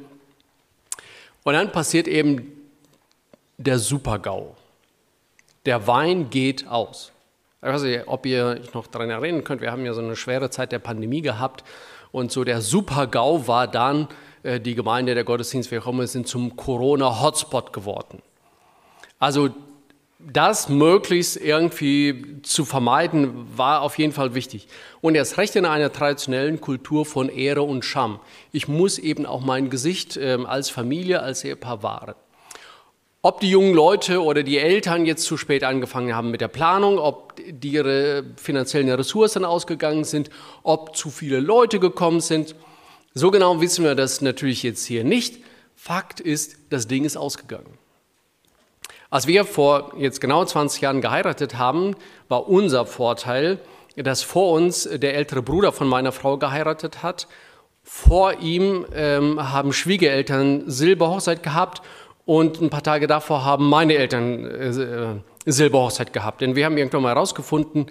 Und 1.43 1.53
dann 1.53 1.71
passiert 1.71 2.07
eben 2.07 2.51
der 3.57 3.79
Super-GAU. 3.79 4.55
Der 5.65 5.87
Wein 5.87 6.29
geht 6.29 6.67
aus. 6.67 7.11
Ich 7.61 7.69
weiß 7.69 7.81
nicht, 7.83 8.07
ob 8.07 8.25
ihr 8.27 8.59
euch 8.61 8.73
noch 8.75 8.85
daran 8.85 9.09
erinnern 9.09 9.43
könnt, 9.43 9.61
wir 9.61 9.71
haben 9.71 9.83
ja 9.83 9.93
so 9.93 10.01
eine 10.01 10.15
schwere 10.15 10.51
Zeit 10.51 10.71
der 10.71 10.79
Pandemie 10.79 11.21
gehabt 11.21 11.63
und 12.11 12.31
so 12.31 12.43
der 12.43 12.61
Super-GAU 12.61 13.47
war 13.47 13.67
dann, 13.67 14.07
die 14.43 14.75
Gemeinde, 14.75 15.15
der 15.15 15.23
Gottesdienst, 15.23 15.71
wie 15.71 15.79
auch 15.79 15.87
immer, 15.87 16.05
sind 16.07 16.27
zum 16.27 16.55
Corona-Hotspot 16.55 17.73
geworden. 17.73 18.21
Also 19.19 19.49
das 20.19 20.69
möglichst 20.69 21.37
irgendwie 21.37 22.41
zu 22.43 22.65
vermeiden, 22.65 23.47
war 23.57 23.81
auf 23.81 23.97
jeden 23.97 24.13
Fall 24.13 24.35
wichtig. 24.35 24.67
Und 25.01 25.15
erst 25.15 25.37
recht 25.37 25.55
in 25.55 25.65
einer 25.65 25.91
traditionellen 25.91 26.61
Kultur 26.61 27.05
von 27.05 27.29
Ehre 27.29 27.63
und 27.63 27.83
Scham. 27.83 28.19
Ich 28.51 28.67
muss 28.67 28.99
eben 28.99 29.25
auch 29.25 29.41
mein 29.41 29.69
Gesicht 29.69 30.17
äh, 30.17 30.37
als 30.45 30.69
Familie, 30.69 31.21
als 31.21 31.43
Ehepaar 31.43 31.83
wahren. 31.83 32.15
Ob 33.21 33.39
die 33.39 33.49
jungen 33.49 33.73
Leute 33.73 34.21
oder 34.21 34.43
die 34.43 34.57
Eltern 34.57 35.05
jetzt 35.05 35.23
zu 35.23 35.37
spät 35.37 35.63
angefangen 35.63 36.13
haben 36.13 36.29
mit 36.29 36.41
der 36.41 36.49
Planung, 36.49 36.97
ob 36.99 37.35
ihre 37.63 38.25
finanziellen 38.35 38.89
Ressourcen 38.89 39.45
ausgegangen 39.45 40.03
sind, 40.03 40.29
ob 40.63 40.95
zu 40.95 41.09
viele 41.09 41.39
Leute 41.39 41.79
gekommen 41.79 42.19
sind, 42.19 42.53
so 43.13 43.31
genau 43.31 43.61
wissen 43.61 43.85
wir 43.85 43.95
das 43.95 44.21
natürlich 44.21 44.63
jetzt 44.63 44.85
hier 44.85 45.03
nicht. 45.03 45.39
Fakt 45.75 46.19
ist, 46.19 46.57
das 46.69 46.87
Ding 46.87 47.05
ist 47.05 47.17
ausgegangen. 47.17 47.77
Als 49.09 49.27
wir 49.27 49.45
vor 49.45 49.93
jetzt 49.97 50.21
genau 50.21 50.43
20 50.43 50.81
Jahren 50.81 51.01
geheiratet 51.01 51.57
haben, 51.57 51.95
war 52.29 52.47
unser 52.49 52.85
Vorteil, 52.85 53.59
dass 53.95 54.23
vor 54.23 54.53
uns 54.53 54.89
der 54.91 55.15
ältere 55.15 55.43
Bruder 55.43 55.71
von 55.71 55.87
meiner 55.87 56.11
Frau 56.11 56.37
geheiratet 56.37 57.03
hat. 57.03 57.27
Vor 57.83 58.39
ihm 58.39 58.85
ähm, 58.95 59.51
haben 59.51 59.73
Schwiegereltern 59.73 60.63
Silberhochzeit 60.65 61.43
gehabt 61.43 61.81
und 62.25 62.61
ein 62.61 62.69
paar 62.69 62.81
Tage 62.81 63.05
davor 63.05 63.45
haben 63.45 63.69
meine 63.69 63.95
Eltern 63.95 64.45
äh, 64.45 65.51
Silberhochzeit 65.51 66.13
gehabt. 66.13 66.41
Denn 66.41 66.55
wir 66.55 66.65
haben 66.65 66.77
irgendwann 66.77 67.03
mal 67.03 67.13
herausgefunden, 67.13 67.87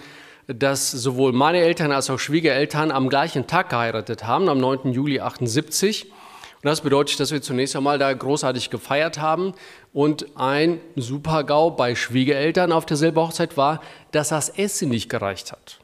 dass 0.46 0.90
sowohl 0.90 1.32
meine 1.32 1.58
Eltern 1.58 1.92
als 1.92 2.10
auch 2.10 2.18
Schwiegereltern 2.18 2.90
am 2.90 3.08
gleichen 3.08 3.46
Tag 3.46 3.70
geheiratet 3.70 4.26
haben, 4.26 4.48
am 4.48 4.58
9. 4.58 4.92
Juli 4.92 5.20
78. 5.20 6.10
Und 6.10 6.68
das 6.68 6.80
bedeutet, 6.80 7.18
dass 7.18 7.32
wir 7.32 7.42
zunächst 7.42 7.74
einmal 7.74 7.98
da 7.98 8.12
großartig 8.12 8.70
gefeiert 8.70 9.18
haben. 9.18 9.54
Und 9.92 10.36
ein 10.36 10.80
Super-GAU 10.96 11.70
bei 11.70 11.94
Schwiegereltern 11.94 12.72
auf 12.72 12.86
der 12.86 12.96
Silberhochzeit 12.96 13.56
war, 13.56 13.82
dass 14.12 14.28
das 14.28 14.48
Essen 14.48 14.90
nicht 14.90 15.08
gereicht 15.08 15.52
hat. 15.52 15.81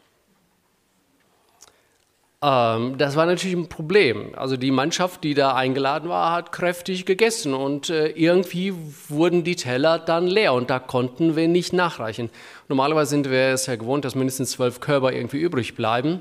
Ähm, 2.41 2.99
das 2.99 3.17
war 3.17 3.27
natürlich 3.27 3.57
ein 3.57 3.69
Problem. 3.69 4.33
Also 4.37 4.57
die 4.57 4.71
Mannschaft, 4.71 5.25
die 5.25 5.35
da 5.35 5.55
eingeladen 5.55 6.09
war, 6.09 6.33
hat 6.33 6.53
kräftig 6.53 7.05
gegessen 7.05 7.53
und 7.53 7.91
äh, 7.91 8.09
irgendwie 8.09 8.75
wurden 9.09 9.43
die 9.43 9.57
Teller 9.57 9.99
dann 9.99 10.27
leer 10.27 10.55
und 10.55 10.71
da 10.71 10.79
konnten 10.79 11.35
wir 11.35 11.49
nicht 11.49 11.73
nachreichen. 11.73 12.31
Normalerweise 12.69 13.11
sind 13.11 13.29
wir 13.29 13.49
es 13.49 13.67
ja 13.67 13.75
gewohnt, 13.75 14.05
dass 14.05 14.15
mindestens 14.15 14.53
zwölf 14.53 14.81
Körper 14.81 15.13
irgendwie 15.13 15.39
übrig 15.39 15.75
bleiben. 15.75 16.21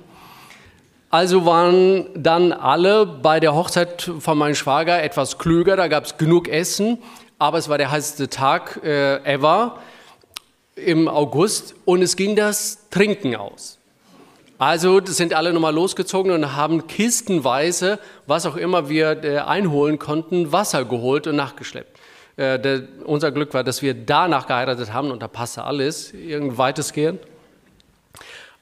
Also 1.09 1.45
waren 1.45 2.09
dann 2.15 2.51
alle 2.51 3.05
bei 3.05 3.39
der 3.39 3.55
Hochzeit 3.55 4.11
von 4.19 4.37
meinem 4.37 4.55
Schwager 4.55 5.01
etwas 5.01 5.37
klüger, 5.37 5.77
da 5.77 5.87
gab 5.87 6.05
es 6.05 6.17
genug 6.17 6.49
Essen, 6.49 6.97
aber 7.39 7.59
es 7.59 7.69
war 7.69 7.77
der 7.77 7.91
heißeste 7.91 8.29
Tag 8.29 8.81
äh, 8.83 9.23
ever 9.23 9.79
im 10.75 11.07
August 11.07 11.75
und 11.85 12.01
es 12.01 12.15
ging 12.15 12.35
das 12.35 12.89
Trinken 12.89 13.35
aus. 13.35 13.76
Also 14.59 14.99
sind 15.05 15.35
alle 15.35 15.53
nochmal 15.53 15.73
losgezogen 15.73 16.31
und 16.31 16.55
haben 16.55 16.87
kistenweise, 16.87 17.99
was 18.25 18.47
auch 18.47 18.55
immer 18.55 18.89
wir 18.89 19.23
äh, 19.23 19.37
einholen 19.37 19.99
konnten, 19.99 20.51
Wasser 20.51 20.83
geholt 20.83 21.27
und 21.27 21.35
nachgeschleppt. 21.35 21.99
Äh, 22.37 22.59
der, 22.59 22.83
unser 23.05 23.31
Glück 23.31 23.53
war, 23.53 23.63
dass 23.63 23.83
wir 23.83 23.93
danach 23.93 24.47
geheiratet 24.47 24.91
haben 24.91 25.11
und 25.11 25.21
da 25.21 25.27
passte 25.27 25.63
alles, 25.63 26.11
irgend 26.11 26.57
weitestgehend. 26.57 27.19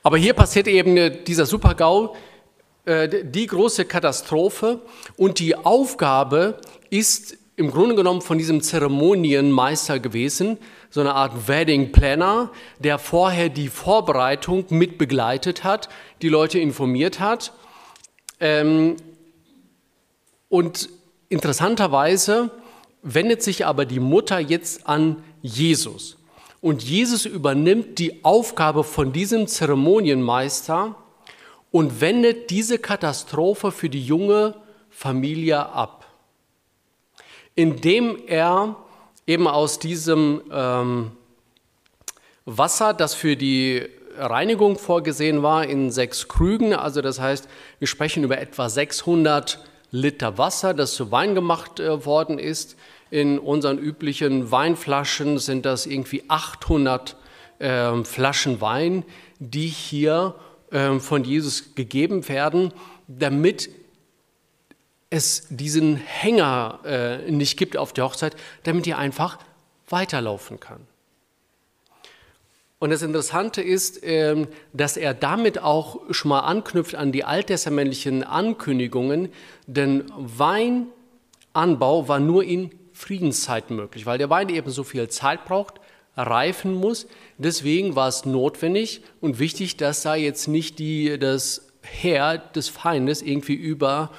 Aber 0.04 0.18
hier 0.18 0.34
passiert 0.34 0.68
eben 0.68 0.98
äh, 0.98 1.12
dieser 1.24 1.46
Super-GAU, 1.46 2.14
äh, 2.84 3.24
die 3.24 3.48
große 3.48 3.86
Katastrophe 3.86 4.82
und 5.16 5.40
die 5.40 5.56
Aufgabe 5.56 6.60
ist 6.90 7.38
im 7.56 7.72
Grunde 7.72 7.96
genommen 7.96 8.22
von 8.22 8.38
diesem 8.38 8.62
Zeremonienmeister 8.62 10.00
gewesen, 10.00 10.58
so 10.90 11.02
eine 11.02 11.14
Art 11.14 11.48
Wedding 11.48 11.92
Planner, 11.92 12.52
der 12.80 13.00
vorher 13.00 13.50
die 13.50 13.70
Vorbereitung 13.70 14.66
mit 14.70 14.98
begleitet 14.98 15.64
hat, 15.64 15.90
die 16.22 16.30
Leute 16.30 16.60
informiert 16.60 17.20
hat. 17.20 17.54
Ähm, 18.40 18.98
und 20.50 20.90
interessanterweise 21.30 22.52
wendet 23.02 23.42
sich 23.44 23.66
aber 23.66 23.86
die 23.86 24.00
Mutter 24.00 24.40
jetzt 24.40 24.88
an 24.88 25.24
Jesus. 25.42 26.18
Und 26.62 26.84
Jesus 26.84 27.26
übernimmt 27.26 28.00
die 28.00 28.24
Aufgabe 28.24 28.84
von 28.84 29.14
diesem 29.14 29.48
Zeremonienmeister, 29.48 30.96
und 31.76 32.00
wendet 32.00 32.52
diese 32.52 32.80
Katastrophe 32.80 33.70
für 33.70 33.90
die 33.90 34.02
junge 34.02 34.56
Familie 34.90 35.60
ab, 35.60 36.05
indem 37.56 38.18
er 38.28 38.76
eben 39.28 39.48
aus 39.48 39.80
diesem 39.80 40.42
ähm, 40.52 41.12
Wasser, 42.46 42.94
das 42.94 43.14
für 43.16 43.36
die 43.36 43.84
Reinigung 44.18 44.78
vorgesehen 44.78 45.44
war, 45.44 45.66
in 45.66 45.92
sechs 45.92 46.28
Krügen, 46.28 46.74
also 46.74 47.02
das 47.02 47.20
heißt, 47.20 47.48
wir 47.80 47.88
sprechen 47.88 48.24
über 48.24 48.38
etwa 48.38 48.70
600 48.70 49.60
Liter 49.92 50.38
Wasser, 50.38 50.74
das 50.74 50.94
zu 50.94 51.12
Wein 51.12 51.36
gemacht 51.36 51.80
äh, 51.80 52.06
worden 52.06 52.40
ist. 52.40 52.76
In 53.12 53.40
unseren 53.40 53.78
üblichen 53.78 54.52
Weinflaschen 54.52 55.38
sind 55.38 55.66
das 55.66 55.86
irgendwie 55.86 56.24
800 56.28 57.16
äh, 57.60 58.04
Flaschen 58.04 58.62
Wein, 58.62 59.06
die 59.40 59.68
hier 59.68 60.36
ähm, 60.72 61.00
von 61.00 61.24
Jesus 61.24 61.76
gegeben 61.76 62.28
werden, 62.28 62.74
damit 63.08 63.70
es 65.10 65.48
diesen 65.50 65.98
Hänger 65.98 66.80
äh, 66.84 67.32
nicht 67.32 67.58
gibt 67.58 67.78
auf 67.78 67.94
der 67.94 68.06
Hochzeit, 68.06 68.36
damit 68.64 68.88
ihr 68.88 68.98
einfach 68.98 69.40
weiterlaufen 69.90 70.60
kann. 70.60 70.82
Und 72.80 72.90
das 72.90 73.02
Interessante 73.02 73.62
ist, 73.62 74.02
ähm, 74.04 74.48
dass 74.74 74.98
er 74.98 75.14
damit 75.14 75.60
auch 75.60 76.02
schon 76.12 76.30
mal 76.30 76.42
anknüpft 76.42 76.96
an 76.96 77.12
die 77.12 77.24
alttestamentlichen 77.24 78.24
Ankündigungen, 78.24 79.30
denn 79.66 80.06
Weinanbau 80.18 82.08
war 82.08 82.20
nur 82.20 82.44
in 82.44 82.72
Friedenszeiten 82.92 83.76
möglich, 83.76 84.06
weil 84.06 84.18
der 84.18 84.30
Wein 84.30 84.50
eben 84.50 84.70
so 84.72 84.84
viel 84.84 85.08
Zeit 85.10 85.46
braucht, 85.46 85.76
reifen 86.18 86.74
muss. 86.74 87.08
Deswegen 87.38 87.96
war 87.96 88.08
es 88.08 88.26
notwendig 88.26 89.02
und 89.22 89.40
wichtig, 89.40 89.78
dass 89.78 90.02
da 90.02 90.16
jetzt 90.16 90.48
nicht 90.48 90.80
die, 90.80 91.18
das 91.18 91.68
Heer 91.82 92.38
des 92.38 92.70
Feindes 92.70 93.22
irgendwie 93.22 93.54
über 93.54 94.12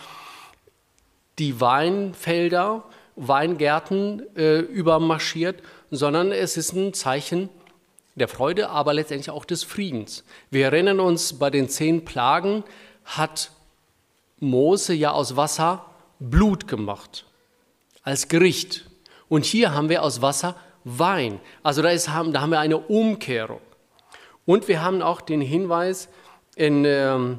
die 1.38 1.60
Weinfelder, 1.60 2.84
Weingärten 3.16 4.22
äh, 4.36 4.58
übermarschiert, 4.58 5.62
sondern 5.90 6.32
es 6.32 6.56
ist 6.56 6.72
ein 6.72 6.92
Zeichen 6.92 7.48
der 8.14 8.28
Freude, 8.28 8.70
aber 8.70 8.94
letztendlich 8.94 9.30
auch 9.30 9.44
des 9.44 9.62
Friedens. 9.62 10.24
Wir 10.50 10.66
erinnern 10.66 11.00
uns, 11.00 11.38
bei 11.38 11.50
den 11.50 11.68
zehn 11.68 12.04
Plagen 12.04 12.64
hat 13.04 13.50
Mose 14.40 14.94
ja 14.94 15.12
aus 15.12 15.36
Wasser 15.36 15.86
Blut 16.18 16.66
gemacht, 16.66 17.26
als 18.02 18.28
Gericht. 18.28 18.86
Und 19.28 19.44
hier 19.44 19.74
haben 19.74 19.88
wir 19.88 20.02
aus 20.02 20.22
Wasser 20.22 20.56
Wein. 20.84 21.40
Also 21.62 21.82
da, 21.82 21.90
ist, 21.90 22.06
da 22.06 22.12
haben 22.12 22.50
wir 22.50 22.60
eine 22.60 22.78
Umkehrung. 22.78 23.60
Und 24.44 24.68
wir 24.68 24.82
haben 24.82 25.02
auch 25.02 25.20
den 25.20 25.40
Hinweis 25.40 26.08
in 26.54 26.84
ähm, 26.84 27.38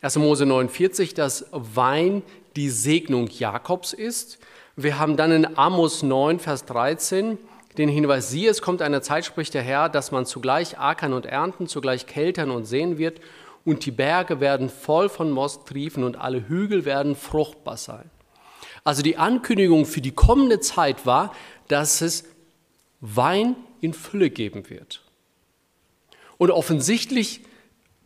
1. 0.00 0.16
Mose 0.16 0.46
49, 0.46 1.12
dass 1.14 1.46
Wein 1.50 2.22
die 2.58 2.70
Segnung 2.70 3.28
Jakobs 3.28 3.92
ist. 3.92 4.38
Wir 4.74 4.98
haben 4.98 5.16
dann 5.16 5.30
in 5.30 5.56
Amos 5.56 6.02
9, 6.02 6.40
Vers 6.40 6.64
13 6.64 7.38
den 7.76 7.88
Hinweis, 7.88 8.30
siehe, 8.30 8.50
es 8.50 8.62
kommt 8.62 8.82
eine 8.82 9.00
Zeit, 9.00 9.24
spricht 9.24 9.54
der 9.54 9.62
Herr, 9.62 9.88
dass 9.88 10.10
man 10.10 10.26
zugleich 10.26 10.76
ackern 10.80 11.12
und 11.12 11.24
ernten, 11.24 11.68
zugleich 11.68 12.06
keltern 12.06 12.50
und 12.50 12.64
sehen 12.64 12.98
wird, 12.98 13.20
und 13.64 13.86
die 13.86 13.92
Berge 13.92 14.40
werden 14.40 14.70
voll 14.70 15.08
von 15.08 15.30
Most 15.30 15.66
triefen 15.66 16.02
und 16.02 16.16
alle 16.16 16.48
Hügel 16.48 16.84
werden 16.84 17.14
fruchtbar 17.14 17.76
sein. 17.76 18.10
Also 18.82 19.02
die 19.02 19.18
Ankündigung 19.18 19.86
für 19.86 20.00
die 20.00 20.10
kommende 20.10 20.58
Zeit 20.58 21.06
war, 21.06 21.32
dass 21.68 22.00
es 22.00 22.24
Wein 23.00 23.54
in 23.80 23.92
Fülle 23.92 24.30
geben 24.30 24.68
wird. 24.68 25.02
Und 26.38 26.50
offensichtlich 26.50 27.42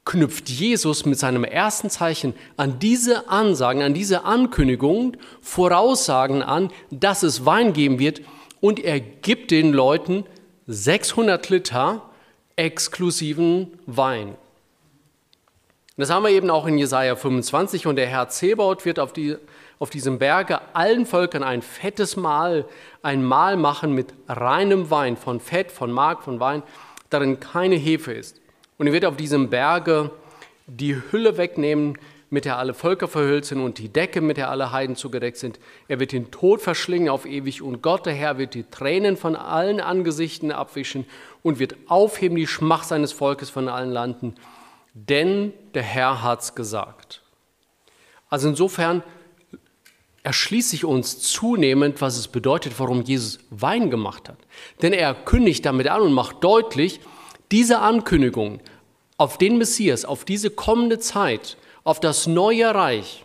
knüpft 0.05 0.49
Jesus 0.49 1.07
mit 1.07 1.19
seinem 1.19 1.45
ersten 1.45 1.89
Zeichen 1.89 2.35
an 2.57 2.79
diese 2.81 3.29
Ansagen, 3.29 3.83
an 3.83 3.95
diese 3.95 4.25
Ankündigungen, 4.25 5.17
Voraussagen 5.41 6.43
an, 6.43 6.71
dass 6.91 7.23
es 7.23 7.47
Wein 7.47 7.73
geben 7.73 7.99
wird 7.99 8.23
und 8.61 8.81
er 8.81 9.01
gibt 9.01 9.51
den 9.51 9.73
Leuten 9.73 10.25
600 10.67 11.49
Liter 11.49 12.03
exklusiven 12.57 13.79
Wein. 13.87 14.37
das 15.97 16.11
haben 16.11 16.25
wir 16.25 16.31
eben 16.31 16.51
auch 16.51 16.67
in 16.67 16.79
Jesaja 16.79 17.17
25. 17.17 17.87
Und 17.87 17.97
der 17.97 18.07
Herr 18.07 18.29
Zebaut 18.29 18.85
wird 18.85 18.99
auf, 18.99 19.13
die, 19.13 19.37
auf 19.79 19.91
diesem 19.91 20.19
Berge 20.19 20.61
allen 20.75 21.07
Völkern 21.07 21.43
ein 21.43 21.63
fettes 21.63 22.17
Mahl, 22.17 22.67
ein 23.03 23.25
Mahl 23.25 23.57
machen 23.57 23.95
mit 23.95 24.13
reinem 24.29 24.91
Wein, 24.91 25.17
von 25.17 25.41
Fett, 25.41 25.73
von 25.73 25.91
Mark, 25.93 26.23
von 26.25 26.41
Wein, 26.41 26.63
darin 27.11 27.41
keine 27.41 27.77
Hefe 27.77 28.13
ist. 28.13 28.42
Und 28.83 28.89
er 28.89 28.95
wird 28.95 29.05
auf 29.05 29.17
diesem 29.17 29.49
Berge 29.49 30.11
die 30.67 31.01
Hülle 31.13 31.37
wegnehmen, 31.37 31.97
mit 32.31 32.45
der 32.45 32.59
alle 32.59 32.75
Völker 32.75 33.07
verhüllt 33.07 33.45
sind 33.45 33.61
und 33.61 33.79
die 33.79 33.89
Decke, 33.89 34.21
mit 34.21 34.39
der 34.39 34.51
alle 34.51 34.73
Heiden 34.73 34.97
zugedeckt 34.97 35.37
sind. 35.37 35.61
Er 35.87 36.01
wird 36.01 36.11
den 36.11 36.33
Tod 36.33 36.61
verschlingen 36.61 37.09
auf 37.09 37.25
ewig 37.25 37.63
und 37.63 37.81
Gott, 37.81 38.07
der 38.07 38.13
Herr, 38.13 38.39
wird 38.39 38.55
die 38.55 38.65
Tränen 38.65 39.17
von 39.17 39.37
allen 39.37 39.79
Angesichten 39.79 40.51
abwischen 40.51 41.07
und 41.45 41.61
wird 41.61 41.77
aufheben 41.87 42.37
die 42.37 42.49
Schmach 42.49 42.83
seines 42.83 43.13
Volkes 43.13 43.51
von 43.51 43.69
allen 43.69 43.93
Landen, 43.93 44.35
denn 44.95 45.53
der 45.75 45.85
Herr 45.85 46.25
hat's 46.25 46.57
gesagt. 46.57 47.23
Also 48.31 48.49
insofern 48.49 49.05
erschließt 50.25 50.71
sich 50.71 50.85
uns 50.85 51.21
zunehmend, 51.21 52.01
was 52.01 52.19
es 52.19 52.27
bedeutet, 52.27 52.73
warum 52.79 53.03
Jesus 53.03 53.39
Wein 53.51 53.91
gemacht 53.91 54.29
hat. 54.29 54.39
Denn 54.83 54.93
er 54.93 55.15
kündigt 55.15 55.67
damit 55.67 55.87
an 55.87 56.03
und 56.03 56.13
macht 56.13 56.43
deutlich, 56.43 56.99
diese 57.53 57.81
Ankündigung 57.81 58.61
auf 59.23 59.39
den 59.39 59.57
Messias, 59.57 60.05
auf 60.05 60.25
diese 60.25 60.51
kommende 60.51 60.99
Zeit, 60.99 61.57
auf 61.85 62.01
das 62.01 62.27
neue 62.27 62.75
Reich, 62.75 63.25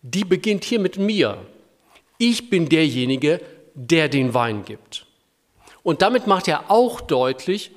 die 0.00 0.24
beginnt 0.24 0.64
hier 0.64 0.80
mit 0.80 0.96
mir. 0.96 1.36
Ich 2.16 2.48
bin 2.48 2.66
derjenige, 2.66 3.42
der 3.74 4.08
den 4.08 4.32
Wein 4.32 4.64
gibt. 4.64 5.04
Und 5.82 6.00
damit 6.00 6.26
macht 6.26 6.48
er 6.48 6.70
auch 6.70 7.02
deutlich, 7.02 7.72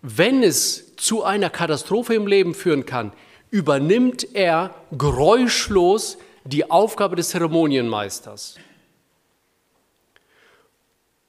wenn 0.00 0.42
es 0.42 0.96
zu 0.96 1.22
einer 1.22 1.50
Katastrophe 1.50 2.14
im 2.14 2.26
Leben 2.26 2.54
führen 2.54 2.86
kann, 2.86 3.12
übernimmt 3.50 4.34
er 4.34 4.74
geräuschlos 4.92 6.16
die 6.44 6.70
Aufgabe 6.70 7.16
des 7.16 7.28
Zeremonienmeisters 7.28 8.56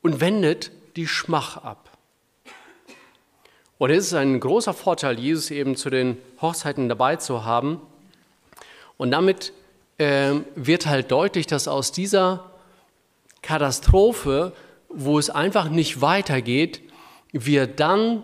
und 0.02 0.22
wendet 0.22 0.72
die 0.96 1.08
Schmach 1.08 1.58
ab. 1.58 1.87
Und 3.78 3.92
es 3.92 4.08
ist 4.08 4.14
ein 4.14 4.40
großer 4.40 4.74
Vorteil, 4.74 5.20
Jesus 5.20 5.52
eben 5.52 5.76
zu 5.76 5.90
den 5.90 6.18
Hochzeiten 6.42 6.90
dabei 6.90 7.18
zu 7.18 7.46
haben. 7.46 7.80
Und 8.98 9.12
damit 9.12 9.54
äh, 10.00 10.34
wird 10.56 10.88
halt 10.88 11.12
deutlich, 11.12 11.46
dass 11.46 11.68
aus 11.68 11.92
dieser 11.92 12.52
Katastrophe, 13.44 14.54
wo 14.90 15.20
es 15.20 15.30
einfach 15.30 15.70
nicht 15.70 16.02
weitergeht, 16.02 16.82
wir 17.32 17.68
dann 17.68 18.24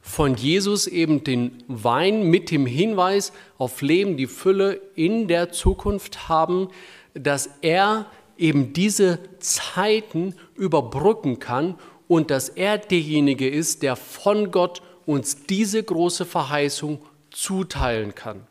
von 0.00 0.34
Jesus 0.34 0.88
eben 0.88 1.22
den 1.22 1.62
Wein 1.68 2.24
mit 2.24 2.50
dem 2.50 2.66
Hinweis 2.66 3.32
auf 3.58 3.80
Leben, 3.80 4.16
die 4.16 4.26
Fülle 4.26 4.80
in 4.96 5.28
der 5.28 5.52
Zukunft 5.52 6.28
haben, 6.28 6.68
dass 7.14 7.48
er 7.60 8.06
eben 8.36 8.72
diese 8.72 9.20
Zeiten 9.38 10.34
überbrücken 10.56 11.38
kann 11.38 11.76
und 12.12 12.30
dass 12.30 12.50
er 12.50 12.76
derjenige 12.76 13.48
ist, 13.48 13.82
der 13.82 13.96
von 13.96 14.50
Gott 14.50 14.82
uns 15.06 15.46
diese 15.46 15.82
große 15.82 16.26
Verheißung 16.26 17.00
zuteilen 17.30 18.14
kann. 18.14 18.46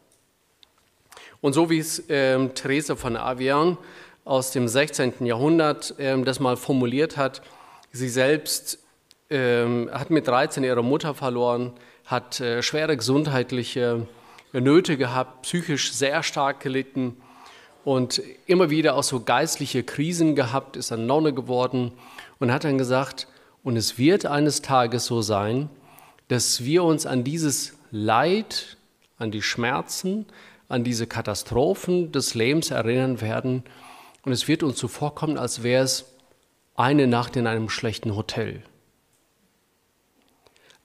Und 1.41 1.53
so 1.53 1.69
wie 1.69 1.77
es 1.77 2.03
ähm, 2.09 2.55
Therese 2.55 2.95
von 2.95 3.15
Avian 3.15 3.77
aus 4.25 4.49
dem 4.49 4.67
16. 4.67 5.27
Jahrhundert 5.27 5.93
ähm, 5.99 6.25
das 6.25 6.39
mal 6.39 6.57
formuliert 6.57 7.17
hat, 7.17 7.43
sie 7.91 8.09
selbst 8.09 8.79
ähm, 9.29 9.91
hat 9.93 10.09
mit 10.09 10.27
13 10.27 10.63
ihre 10.63 10.83
Mutter 10.83 11.13
verloren, 11.13 11.73
hat 12.05 12.39
äh, 12.39 12.63
schwere 12.63 12.97
gesundheitliche 12.97 14.07
Nöte 14.53 14.97
gehabt, 14.97 15.43
psychisch 15.43 15.93
sehr 15.93 16.23
stark 16.23 16.61
gelitten 16.61 17.15
und 17.85 18.23
immer 18.47 18.71
wieder 18.71 18.95
auch 18.95 19.03
so 19.03 19.19
geistliche 19.19 19.83
Krisen 19.83 20.35
gehabt, 20.35 20.77
ist 20.77 20.89
dann 20.89 21.05
Nonne 21.05 21.31
geworden 21.31 21.91
und 22.39 22.51
hat 22.51 22.63
dann 22.63 22.79
gesagt, 22.79 23.27
und 23.63 23.77
es 23.77 23.97
wird 23.97 24.25
eines 24.25 24.61
Tages 24.61 25.05
so 25.05 25.21
sein, 25.21 25.69
dass 26.27 26.63
wir 26.63 26.83
uns 26.83 27.05
an 27.05 27.23
dieses 27.23 27.73
Leid, 27.91 28.77
an 29.17 29.31
die 29.31 29.41
Schmerzen, 29.41 30.25
an 30.69 30.83
diese 30.83 31.05
Katastrophen 31.05 32.11
des 32.11 32.33
Lebens 32.33 32.71
erinnern 32.71 33.21
werden. 33.21 33.63
Und 34.23 34.31
es 34.31 34.47
wird 34.47 34.63
uns 34.63 34.79
so 34.79 34.87
vorkommen, 34.87 35.37
als 35.37 35.63
wäre 35.63 35.83
es 35.83 36.05
eine 36.75 37.07
Nacht 37.07 37.35
in 37.35 37.47
einem 37.47 37.69
schlechten 37.69 38.15
Hotel. 38.15 38.63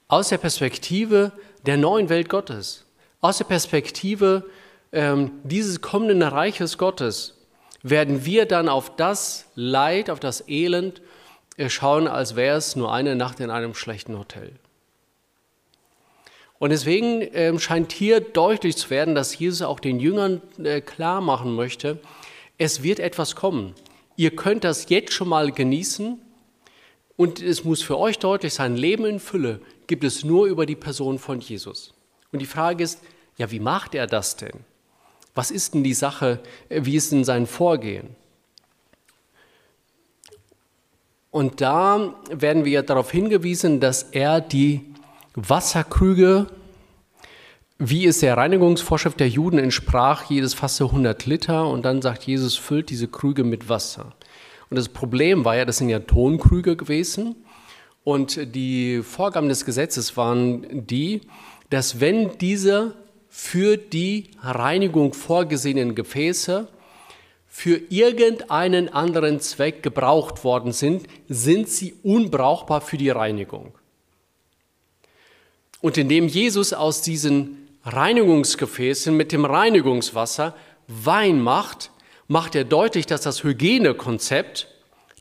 Aus 0.09 0.29
der 0.29 0.39
Perspektive 0.39 1.33
der 1.65 1.77
neuen 1.77 2.09
Welt 2.09 2.29
Gottes, 2.29 2.85
aus 3.21 3.39
der 3.39 3.45
Perspektive 3.45 4.45
ähm, 4.93 5.33
dieses 5.45 5.81
kommenden 5.81 6.23
Reiches 6.23 6.79
Gottes, 6.79 7.35
werden 7.83 8.25
wir 8.25 8.47
dann 8.47 8.69
auf 8.69 8.97
das 8.97 9.47
Leid, 9.55 10.11
auf 10.11 10.21
das 10.21 10.49
Elend 10.49 11.01
schauen, 11.69 12.09
als 12.09 12.37
wäre 12.37 12.57
es 12.57 12.77
nur 12.77 12.93
eine 12.93 13.17
Nacht 13.17 13.41
in 13.41 13.51
einem 13.51 13.75
schlechten 13.75 14.19
Hotel. 14.19 14.53
Und 16.59 16.71
deswegen 16.71 17.21
äh, 17.21 17.59
scheint 17.59 17.93
hier 17.93 18.21
deutlich 18.21 18.77
zu 18.77 18.91
werden, 18.91 19.15
dass 19.15 19.39
Jesus 19.39 19.63
auch 19.63 19.81
den 19.81 20.01
Jüngern 20.01 20.41
äh, 20.63 20.81
klar 20.81 21.21
machen 21.21 21.55
möchte, 21.55 21.99
es 22.59 22.83
wird 22.83 22.99
etwas 22.99 23.37
kommen. 23.37 23.75
Ihr 24.17 24.35
könnt 24.35 24.65
das 24.65 24.89
jetzt 24.89 25.13
schon 25.13 25.29
mal 25.29 25.53
genießen 25.53 26.19
und 27.17 27.43
es 27.43 27.65
muss 27.65 27.83
für 27.83 27.99
euch 27.99 28.19
deutlich 28.19 28.55
sein, 28.55 28.77
Leben 28.77 29.05
in 29.05 29.21
Fülle 29.21 29.61
gibt 29.87 30.05
es 30.05 30.25
nur 30.25 30.47
über 30.47 30.65
die 30.65 30.77
Person 30.77 31.19
von 31.19 31.41
Jesus. 31.41 31.93
Und 32.33 32.41
die 32.41 32.47
Frage 32.47 32.83
ist, 32.83 33.03
ja, 33.37 33.51
wie 33.51 33.61
macht 33.61 33.95
er 33.95 34.07
das 34.07 34.37
denn? 34.37 34.65
Was 35.35 35.51
ist 35.51 35.75
denn 35.75 35.85
die 35.85 35.95
Sache? 35.95 36.41
Wie 36.71 36.97
ist 36.97 37.13
denn 37.13 37.25
sein 37.25 37.47
Vorgehen? 37.47 38.17
Und 41.37 41.61
da 41.61 42.15
werden 42.31 42.65
wir 42.65 42.83
darauf 42.83 43.11
hingewiesen, 43.11 43.79
dass 43.79 44.05
er 44.05 44.41
die 44.41 44.87
Wasserkrüge, 45.35 46.47
wie 47.79 48.07
es 48.07 48.21
der 48.21 48.39
Reinigungsvorschrift 48.39 49.21
der 49.21 49.29
Juden 49.29 49.59
entsprach, 49.59 50.31
jedes 50.31 50.55
Fasse 50.55 50.85
100 50.85 51.27
Liter 51.27 51.69
und 51.69 51.85
dann 51.85 52.01
sagt 52.01 52.23
Jesus, 52.23 52.57
füllt 52.57 52.89
diese 52.89 53.07
Krüge 53.07 53.45
mit 53.45 53.69
Wasser. 53.69 54.15
Und 54.71 54.79
das 54.79 54.89
Problem 54.89 55.45
war 55.45 55.55
ja, 55.55 55.67
das 55.67 55.77
sind 55.77 55.91
ja 55.91 55.99
Tonkrüge 55.99 56.75
gewesen 56.75 57.37
und 58.03 58.55
die 58.55 59.03
Vorgaben 59.03 59.51
des 59.51 59.67
Gesetzes 59.67 60.17
waren 60.17 60.87
die, 60.87 61.21
dass 61.69 62.01
wenn 62.01 62.39
diese 62.39 62.95
für 63.29 63.77
die 63.77 64.31
Reinigung 64.41 65.13
vorgesehenen 65.13 65.95
Gefäße 65.95 66.69
für 67.59 67.81
irgendeinen 67.89 68.91
anderen 68.91 69.41
Zweck 69.41 69.83
gebraucht 69.83 70.45
worden 70.45 70.73
sind, 70.73 71.07
sind 71.27 71.71
sie 71.71 71.95
unbrauchbar 72.03 72.83
für 72.83 72.99
die 72.99 73.09
Reinigung. 73.09 73.73
Und 75.81 75.97
indem 75.97 76.29
Jesus 76.29 76.75
aus 76.75 77.01
diesen 77.01 77.67
Reinigungsgefäßen 77.83 79.17
mit 79.17 79.33
dem 79.33 79.47
Reinigungswasser 79.47 80.55
Wein 80.87 81.41
macht, 81.41 81.91
macht 82.29 82.55
er 82.55 82.65
deutlich, 82.65 83.07
dass 83.07 83.23
das 83.23 83.43
Hygienekonzept, 83.43 84.69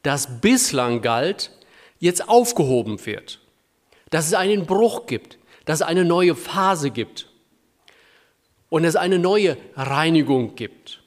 das 0.04 0.42
bislang 0.42 1.02
galt, 1.02 1.52
jetzt 2.00 2.28
aufgehoben 2.28 3.06
wird. 3.06 3.40
Dass 4.10 4.28
es 4.28 4.34
einen 4.34 4.66
Bruch 4.66 5.06
gibt, 5.06 5.38
dass 5.64 5.80
es 5.80 5.88
eine 5.88 6.04
neue 6.04 6.36
Phase 6.36 6.92
gibt 6.92 7.30
und 8.68 8.84
es 8.84 8.98
eine 8.98 9.20
neue 9.20 9.56
Reinigung 9.78 10.56
gibt. 10.56 11.02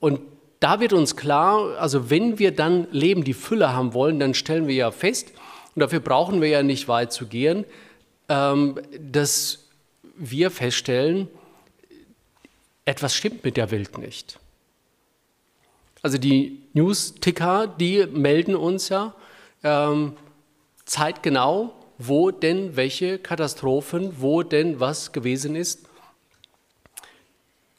Und 0.00 0.20
da 0.60 0.80
wird 0.80 0.92
uns 0.92 1.16
klar, 1.16 1.78
also 1.78 2.10
wenn 2.10 2.38
wir 2.38 2.50
dann 2.50 2.88
Leben 2.90 3.24
die 3.24 3.34
Fülle 3.34 3.72
haben 3.72 3.94
wollen, 3.94 4.18
dann 4.18 4.34
stellen 4.34 4.66
wir 4.66 4.74
ja 4.74 4.90
fest, 4.90 5.32
und 5.74 5.80
dafür 5.80 6.00
brauchen 6.00 6.40
wir 6.40 6.48
ja 6.48 6.62
nicht 6.62 6.88
weit 6.88 7.12
zu 7.12 7.26
gehen, 7.26 7.66
ähm, 8.28 8.80
dass 8.98 9.68
wir 10.16 10.50
feststellen, 10.50 11.28
etwas 12.86 13.14
stimmt 13.14 13.44
mit 13.44 13.56
der 13.58 13.70
Welt 13.70 13.98
nicht. 13.98 14.38
Also 16.00 16.18
die 16.18 16.62
News-Ticker, 16.72 17.66
die 17.66 18.06
melden 18.06 18.54
uns 18.54 18.88
ja 18.88 19.14
ähm, 19.62 20.16
zeitgenau, 20.84 21.74
wo 21.98 22.30
denn 22.30 22.76
welche 22.76 23.18
Katastrophen, 23.18 24.20
wo 24.20 24.42
denn 24.42 24.80
was 24.80 25.12
gewesen 25.12 25.56
ist. 25.56 25.88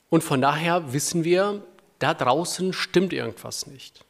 Und 0.10 0.24
von 0.24 0.42
daher 0.42 0.94
wissen 0.94 1.24
wir, 1.24 1.64
da 2.00 2.14
draußen 2.14 2.74
stimmt 2.74 3.14
irgendwas 3.14 3.68
nicht. 3.68 4.04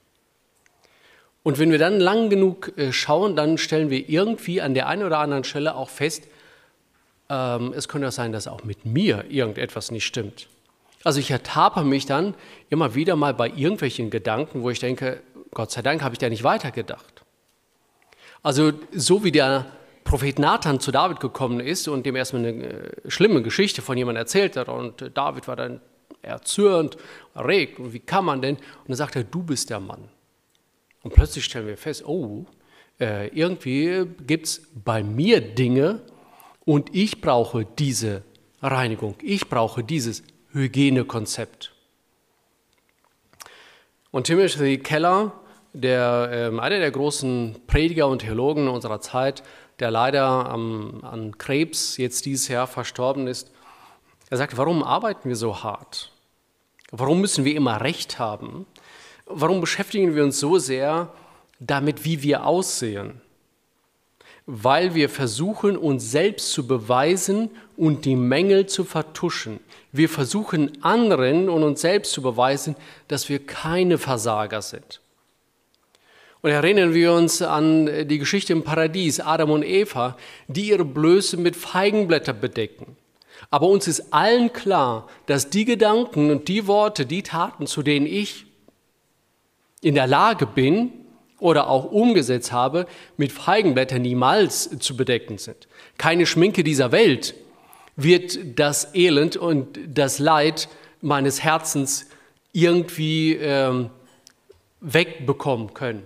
Und 1.44 1.60
wenn 1.60 1.72
wir 1.72 1.78
dann 1.78 2.00
lang 2.00 2.30
genug 2.30 2.78
äh, 2.78 2.92
schauen, 2.92 3.36
dann 3.36 3.58
stellen 3.58 3.90
wir 3.90 4.10
irgendwie 4.10 4.62
an 4.62 4.74
der 4.74 4.88
einen 4.88 5.04
oder 5.04 5.20
anderen 5.20 5.46
Stelle 5.46 5.76
auch 5.76 5.90
fest, 5.90 6.28
ähm, 7.30 7.74
es 7.76 7.88
könnte 7.88 8.08
auch 8.08 8.12
sein, 8.12 8.32
dass 8.32 8.48
auch 8.48 8.64
mit 8.64 8.86
mir 8.86 9.26
irgendetwas 9.30 9.92
nicht 9.92 10.06
stimmt. 10.06 10.48
Also 11.04 11.20
ich 11.20 11.32
ertape 11.32 11.84
mich 11.84 12.06
dann 12.06 12.36
immer 12.70 12.96
wieder 12.96 13.16
mal 13.16 13.34
bei 13.34 13.48
irgendwelchen 13.50 14.10
Gedanken, 14.10 14.62
wo 14.62 14.70
ich 14.70 14.80
denke, 14.80 15.22
Gott 15.54 15.72
sei 15.72 15.82
Dank 15.82 16.02
habe 16.04 16.16
ich 16.16 16.20
da 16.20 16.28
nicht 16.28 16.44
weitergedacht. 16.44 17.24
Also 18.44 18.74
so 18.94 19.24
wie 19.24 19.32
der 19.32 19.66
Prophet 20.04 20.40
Nathan 20.40 20.80
zu 20.80 20.92
David 20.92 21.20
gekommen 21.20 21.60
ist 21.60 21.88
und 21.88 22.06
dem 22.06 22.16
erstmal 22.16 22.46
eine 22.46 22.64
äh, 22.64 23.10
schlimme 23.10 23.42
Geschichte 23.42 23.82
von 23.82 23.98
jemandem 23.98 24.22
erzählt 24.22 24.56
hat 24.58 24.70
und 24.70 25.02
äh, 25.02 25.12
David 25.12 25.48
war 25.48 25.56
dann 25.56 25.82
erzürnt, 26.28 26.98
erregt 27.34 27.80
und 27.80 27.94
wie 27.94 28.00
kann 28.00 28.26
man 28.26 28.42
denn? 28.42 28.56
Und 28.56 28.90
dann 28.90 28.96
sagt 28.96 29.16
er, 29.16 29.24
du 29.24 29.44
bist 29.44 29.70
der 29.70 29.80
Mann. 29.80 30.10
Und 31.04 31.14
plötzlich 31.14 31.46
stellen 31.46 31.68
wir 31.68 31.78
fest, 31.78 32.06
oh, 32.06 32.46
äh, 33.00 33.28
irgendwie 33.30 34.06
gibt 34.26 34.48
es 34.48 34.68
bei 34.74 35.04
mir 35.04 35.42
Dinge 35.42 36.02
und 36.66 36.94
ich 36.94 37.22
brauche 37.22 37.66
diese 37.66 38.24
Reinigung, 38.62 39.16
ich 39.22 39.50
brauche 39.50 39.84
dieses 39.84 40.24
Hygienekonzept. 40.52 41.74
Und 44.12 44.26
Timothy 44.26 44.80
Keller, 44.80 45.34
der, 45.74 46.52
äh, 46.54 46.60
einer 46.60 46.80
der 46.80 46.92
großen 46.92 47.62
Prediger 47.68 48.08
und 48.08 48.20
Theologen 48.20 48.68
unserer 48.68 49.00
Zeit, 49.00 49.44
der 49.80 49.92
leider 49.92 50.24
am, 50.24 51.04
an 51.04 51.38
Krebs 51.38 51.98
jetzt 51.98 52.26
dieses 52.26 52.48
Jahr 52.48 52.66
verstorben 52.68 53.28
ist, 53.28 53.52
er 54.30 54.38
sagt, 54.38 54.58
warum 54.58 54.84
arbeiten 54.84 55.30
wir 55.30 55.36
so 55.36 55.64
hart? 55.64 56.12
Warum 56.92 57.22
müssen 57.22 57.44
wir 57.44 57.56
immer 57.56 57.82
Recht 57.82 58.18
haben? 58.18 58.66
Warum 59.26 59.60
beschäftigen 59.60 60.16
wir 60.16 60.24
uns 60.24 60.40
so 60.40 60.58
sehr 60.58 61.12
damit, 61.60 62.06
wie 62.06 62.24
wir 62.24 62.46
aussehen? 62.46 63.22
Weil 64.46 64.96
wir 64.96 65.10
versuchen, 65.10 65.76
uns 65.76 66.10
selbst 66.10 66.52
zu 66.54 66.66
beweisen 66.66 67.50
und 67.76 68.06
die 68.06 68.16
Mängel 68.16 68.68
zu 68.68 68.86
vertuschen. 68.86 69.60
Wir 69.92 70.08
versuchen 70.08 70.82
anderen 70.82 71.50
und 71.50 71.64
uns 71.64 71.82
selbst 71.82 72.14
zu 72.14 72.22
beweisen, 72.22 72.78
dass 73.10 73.28
wir 73.28 73.46
keine 73.46 73.98
Versager 73.98 74.62
sind. 74.62 75.02
Und 76.42 76.52
erinnern 76.52 76.94
wir 76.94 77.12
uns 77.12 77.42
an 77.42 78.08
die 78.08 78.20
Geschichte 78.20 78.54
im 78.54 78.64
Paradies, 78.64 79.20
Adam 79.20 79.52
und 79.52 79.64
Eva, 79.64 80.18
die 80.48 80.70
ihre 80.70 80.86
Blöße 80.86 81.36
mit 81.36 81.58
Feigenblätter 81.58 82.32
bedecken. 82.32 82.96
Aber 83.50 83.68
uns 83.68 83.88
ist 83.88 84.14
allen 84.14 84.52
klar, 84.54 85.08
dass 85.26 85.50
die 85.50 85.66
Gedanken 85.66 86.32
und 86.32 86.48
die 86.48 86.68
Worte, 86.68 87.06
die 87.06 87.24
Taten, 87.24 87.68
zu 87.68 87.84
denen 87.84 88.06
ich 88.06 88.46
in 89.82 89.96
der 89.96 90.08
Lage 90.08 90.46
bin 90.46 90.92
oder 91.40 91.70
auch 91.70 91.86
umgesetzt 91.86 92.52
habe, 92.52 92.88
mit 93.16 93.32
Feigenblättern 93.32 94.02
niemals 94.02 94.70
zu 94.80 94.98
bedecken 94.98 95.38
sind. 95.38 95.68
Keine 95.98 96.26
Schminke 96.26 96.64
dieser 96.64 96.92
Welt 96.92 97.36
wird 97.96 98.60
das 98.60 98.94
Elend 98.96 99.38
und 99.38 99.80
das 99.88 100.20
Leid 100.20 100.70
meines 101.02 101.44
Herzens 101.44 102.08
irgendwie 102.54 103.36
ähm, 103.36 103.90
wegbekommen 104.82 105.74
können. 105.74 106.06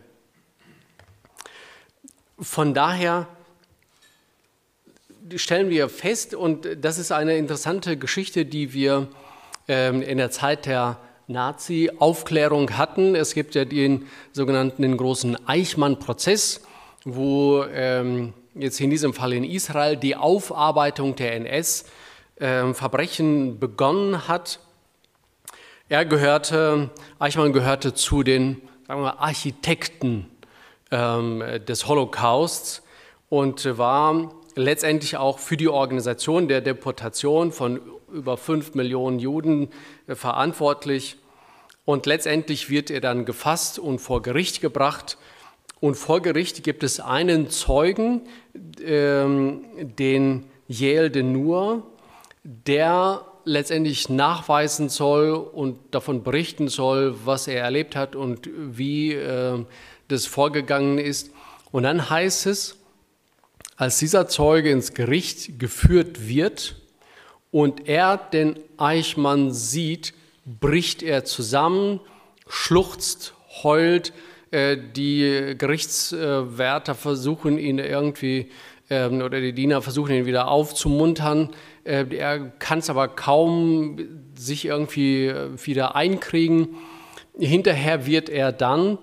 Von 2.40 2.74
daher 2.74 3.28
stellen 5.38 5.70
wir 5.70 5.90
fest, 5.90 6.36
und 6.36 6.68
das 6.82 6.98
ist 6.98 7.12
eine 7.12 7.38
interessante 7.38 7.98
Geschichte, 7.98 8.46
die 8.46 8.74
wir 8.74 9.08
ähm, 9.68 10.02
in 10.02 10.18
der 10.18 10.32
Zeit 10.32 10.66
der 10.66 10.98
Nazi-Aufklärung 11.28 12.78
hatten. 12.78 13.16
Es 13.16 13.34
gibt 13.34 13.56
ja 13.56 13.66
den 13.66 14.08
sogenannten 14.34 14.82
den 14.82 14.98
großen 14.98 15.48
Eichmann-Prozess, 15.48 16.62
wo 17.06 17.64
ähm, 17.64 18.34
jetzt 18.56 18.80
in 18.80 18.90
diesem 18.90 19.14
Fall 19.14 19.34
in 19.34 19.44
Israel 19.44 19.98
die 19.98 20.16
Aufarbeitung 20.16 21.16
der 21.16 21.36
NS-Verbrechen 21.36 23.48
ähm, 23.48 23.60
begonnen 23.60 24.28
hat. 24.28 24.60
Er 25.90 26.06
gehörte, 26.06 26.90
Eichmann 27.20 27.54
gehörte 27.54 27.94
zu 27.94 28.24
den 28.24 28.62
wir, 28.88 28.94
Architekten 28.94 30.28
des 30.92 31.88
Holocausts 31.88 32.82
und 33.30 33.78
war 33.78 34.34
letztendlich 34.56 35.18
auch 35.18 35.40
für 35.40 35.58
die 35.58 35.68
Organisation 35.68 36.48
der 36.48 36.62
Deportation 36.62 37.52
von 37.52 37.80
über 38.12 38.38
fünf 38.38 38.74
Millionen 38.76 39.20
Juden 39.20 39.70
äh, 40.08 40.16
verantwortlich. 40.16 41.18
Und 41.86 42.06
letztendlich 42.06 42.70
wird 42.70 42.92
er 42.92 43.02
dann 43.02 43.26
gefasst 43.26 43.80
und 43.80 44.00
vor 44.00 44.22
Gericht 44.22 44.62
gebracht. 44.62 45.18
Und 45.80 45.96
vor 45.96 46.22
Gericht 46.22 46.64
gibt 46.64 46.84
es 46.84 47.00
einen 47.00 47.50
Zeugen, 47.50 48.22
ähm, 48.86 49.66
den 49.98 50.46
Yael 50.68 51.10
de 51.10 51.24
Nur, 51.24 51.88
der 52.44 53.26
letztendlich 53.46 54.10
nachweisen 54.10 54.90
soll 54.90 55.32
und 55.32 55.80
davon 55.92 56.24
berichten 56.24 56.68
soll, 56.68 57.16
was 57.26 57.48
er 57.48 57.64
erlebt 57.64 57.96
hat 57.96 58.16
und 58.16 58.48
wie 58.56 59.14
äh, 59.14 59.66
das 60.08 60.28
vorgegangen 60.28 61.00
ist. 61.00 61.32
Und 61.72 61.84
dann 61.84 62.10
heißt 62.10 62.46
es, 62.46 62.78
als 63.82 63.98
dieser 63.98 64.28
Zeuge 64.28 64.70
ins 64.70 64.94
Gericht 64.94 65.58
geführt 65.58 66.28
wird 66.28 66.76
und 67.50 67.88
er 67.90 68.16
den 68.16 68.60
Eichmann 68.78 69.52
sieht, 69.54 70.14
bricht 70.46 71.02
er 71.02 71.26
zusammen, 71.26 72.00
schluchzt, 72.48 73.34
heult. 73.64 74.14
Äh, 74.52 74.78
die 74.96 75.56
Gerichtswärter 75.58 76.94
versuchen 76.94 77.58
ihn 77.58 77.80
irgendwie, 77.80 78.52
ähm, 78.92 79.24
oder 79.24 79.42
die 79.42 79.54
Diener 79.54 79.82
versuchen 79.82 80.14
ihn 80.14 80.26
wieder 80.28 80.48
aufzumuntern. 80.48 81.50
Äh, 81.84 82.06
er 82.16 82.52
kann 82.60 82.78
es 82.80 82.90
aber 82.92 83.08
kaum 83.08 83.98
sich 84.36 84.66
irgendwie 84.66 85.26
äh, 85.26 85.50
wieder 85.66 85.96
einkriegen. 85.96 86.76
Hinterher 87.36 88.06
wird 88.06 88.30
er 88.30 88.52
dann 88.52 89.00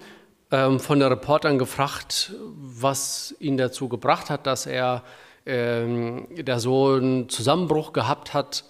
ähm, 0.50 0.80
von 0.80 1.00
den 1.00 1.08
Reportern 1.08 1.58
gefragt, 1.58 2.32
was 2.56 3.34
ihn 3.38 3.56
dazu 3.56 3.88
gebracht 3.88 4.30
hat, 4.30 4.46
dass 4.46 4.66
er 4.66 5.02
ähm, 5.46 6.26
da 6.44 6.58
so 6.58 6.94
einen 6.94 7.28
Zusammenbruch 7.28 7.92
gehabt 7.92 8.34
hat, 8.34 8.64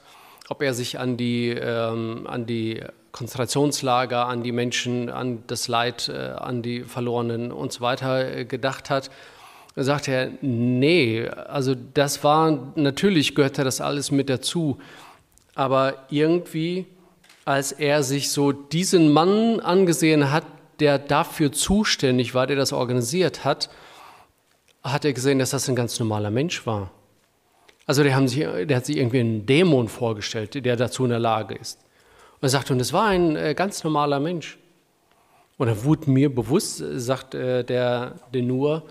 ob 0.49 0.63
er 0.63 0.75
sich 0.75 0.99
an 0.99 1.17
die, 1.17 1.51
ähm, 1.51 2.27
an 2.27 2.47
die 2.47 2.83
Konzentrationslager, 3.13 4.27
an 4.27 4.43
die 4.43 4.53
Menschen, 4.53 5.11
an 5.11 5.43
das 5.47 5.69
Leid, 5.69 6.09
äh, 6.09 6.17
an 6.17 6.63
die 6.63 6.83
Verlorenen 6.83 7.53
und 7.53 7.73
so 7.73 7.81
weiter 7.81 8.37
äh, 8.37 8.45
gedacht 8.45 8.91
hat. 8.91 9.11
Da 9.75 9.85
sagt 9.85 10.09
er, 10.09 10.31
nee, 10.41 11.29
also 11.29 11.75
das 11.95 12.25
war, 12.25 12.73
natürlich 12.75 13.35
gehörte 13.35 13.65
das 13.65 13.81
alles 13.81 14.11
mit 14.11 14.29
dazu, 14.29 14.79
aber 15.55 16.07
irgendwie, 16.11 16.87
als 17.45 17.73
er 17.73 18.03
sich 18.03 18.31
so 18.31 18.53
diesen 18.53 19.13
Mann 19.13 19.61
angesehen 19.61 20.33
hat, 20.33 20.45
der 20.81 20.99
dafür 20.99 21.53
zuständig 21.53 22.35
war, 22.35 22.47
der 22.47 22.57
das 22.57 22.73
organisiert 22.73 23.45
hat, 23.45 23.71
hat 24.83 25.05
er 25.05 25.13
gesehen, 25.13 25.39
dass 25.39 25.51
das 25.51 25.69
ein 25.69 25.77
ganz 25.77 25.99
normaler 25.99 26.31
Mensch 26.31 26.67
war. 26.67 26.91
Also 27.87 28.03
der, 28.03 28.29
sich, 28.29 28.47
der 28.67 28.77
hat 28.77 28.87
sich 28.87 28.97
irgendwie 28.97 29.21
einen 29.21 29.47
Dämon 29.47 29.89
vorgestellt, 29.89 30.65
der 30.65 30.77
dazu 30.77 31.05
in 31.05 31.11
der 31.11 31.19
Lage 31.19 31.55
ist. 31.55 31.81
Und 32.35 32.43
er 32.43 32.51
sagt, 32.51 32.71
und 32.71 32.81
es 32.81 32.93
war 32.93 33.07
ein 33.07 33.35
äh, 33.35 33.55
ganz 33.55 33.83
normaler 33.83 34.21
Mensch. 34.21 34.59
Und 35.57 35.67
da 35.69 35.85
wurde 35.85 36.11
mir 36.11 36.33
bewusst, 36.33 36.83
sagt 36.97 37.35
äh, 37.35 37.65
der 37.65 38.15
Denur, 38.33 38.85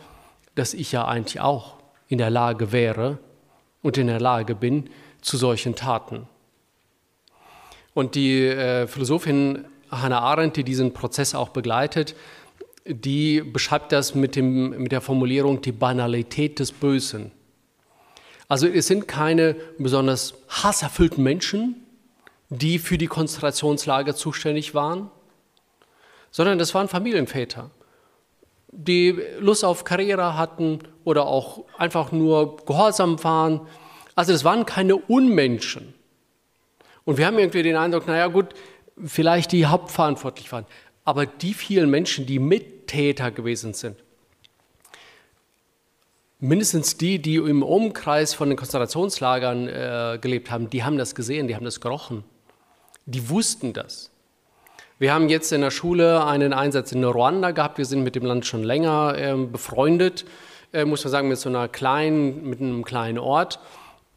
dass 0.56 0.74
ich 0.74 0.92
ja 0.92 1.06
eigentlich 1.06 1.40
auch 1.40 1.76
in 2.10 2.18
der 2.18 2.30
Lage 2.30 2.72
wäre 2.72 3.20
und 3.84 3.98
in 3.98 4.08
der 4.08 4.20
Lage 4.20 4.56
bin 4.56 4.90
zu 5.22 5.38
solchen 5.38 5.76
Taten. 5.76 6.28
Und 7.94 8.16
die 8.16 8.46
äh, 8.46 8.88
Philosophin 8.88 9.66
Hannah 9.92 10.20
Arendt, 10.20 10.58
die 10.58 10.64
diesen 10.64 10.94
Prozess 10.94 11.36
auch 11.36 11.50
begleitet, 11.50 12.16
die 12.86 13.42
beschreibt 13.42 13.92
das 13.92 14.16
mit, 14.16 14.36
dem, 14.36 14.70
mit 14.82 14.92
der 14.92 15.02
Formulierung 15.02 15.62
die 15.62 15.72
Banalität 15.72 16.60
des 16.60 16.72
Bösen. 16.72 17.32
Also 18.48 18.68
es 18.68 18.88
sind 18.88 19.08
keine 19.08 19.56
besonders 19.78 20.36
hasserfüllten 20.48 21.24
Menschen, 21.24 21.88
die 22.50 22.80
für 22.80 22.98
die 22.98 23.08
Konzentrationslager 23.08 24.16
zuständig 24.16 24.74
waren, 24.74 25.12
sondern 26.32 26.58
das 26.58 26.74
waren 26.74 26.88
Familienväter, 26.88 27.72
die 28.72 29.20
Lust 29.40 29.66
auf 29.66 29.84
Karriere 29.84 30.38
hatten 30.38 30.80
oder 31.04 31.26
auch 31.26 31.66
einfach 31.78 32.12
nur 32.12 32.58
gehorsam 32.66 33.22
waren. 33.24 33.62
Also 34.16 34.34
es 34.34 34.44
waren 34.44 34.66
keine 34.66 34.96
Unmenschen. 34.96 35.94
Und 37.04 37.18
wir 37.18 37.26
haben 37.26 37.40
irgendwie 37.40 37.64
den 37.64 37.76
Eindruck, 37.76 38.08
naja 38.08 38.28
gut, 38.28 38.48
vielleicht 39.06 39.52
die 39.52 39.66
hauptverantwortlich 39.66 40.52
waren, 40.52 40.66
aber 41.06 41.26
die 41.26 41.54
vielen 41.54 41.90
Menschen, 41.90 42.26
die 42.26 42.40
Mittäter 42.40 43.32
gewesen 43.32 43.74
sind, 43.74 43.98
mindestens 46.40 46.98
die, 46.98 47.20
die 47.20 47.36
im 47.36 47.64
Umkreis 47.64 48.34
von 48.34 48.50
den 48.50 48.58
Konzentrationslagern 48.58 49.68
äh, 49.68 50.20
gelebt 50.22 50.52
haben, 50.52 50.70
die 50.70 50.84
haben 50.84 50.98
das 50.98 51.16
gesehen, 51.16 51.48
die 51.48 51.56
haben 51.56 51.66
das 51.66 51.82
gerochen, 51.82 52.24
die 53.06 53.30
wussten 53.30 53.74
das. 53.74 54.12
Wir 55.00 55.14
haben 55.14 55.30
jetzt 55.30 55.52
in 55.52 55.62
der 55.62 55.70
Schule 55.70 56.26
einen 56.26 56.54
Einsatz 56.54 56.92
in 56.92 57.04
Ruanda 57.04 57.52
gehabt. 57.52 57.78
Wir 57.78 57.86
sind 57.86 58.04
mit 58.04 58.16
dem 58.16 58.26
Land 58.26 58.48
schon 58.48 58.64
länger 58.64 59.16
äh, 59.16 59.36
befreundet, 59.36 60.26
äh, 60.74 60.86
muss 60.86 61.04
man 61.04 61.12
sagen, 61.12 61.28
mit 61.28 61.38
so 61.38 61.50
einer 61.50 61.68
kleinen, 61.68 62.50
mit 62.50 62.60
einem 62.60 62.84
kleinen 62.84 63.20
Ort. 63.20 63.60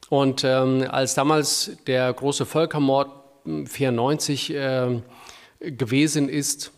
Und 0.09 0.43
ähm, 0.43 0.87
als 0.91 1.15
damals 1.15 1.77
der 1.87 2.11
große 2.13 2.47
Völkermord 2.47 3.11
1994 3.45 4.55
äh, 4.55 5.01
gewesen 5.61 6.29
ist, 6.29 6.73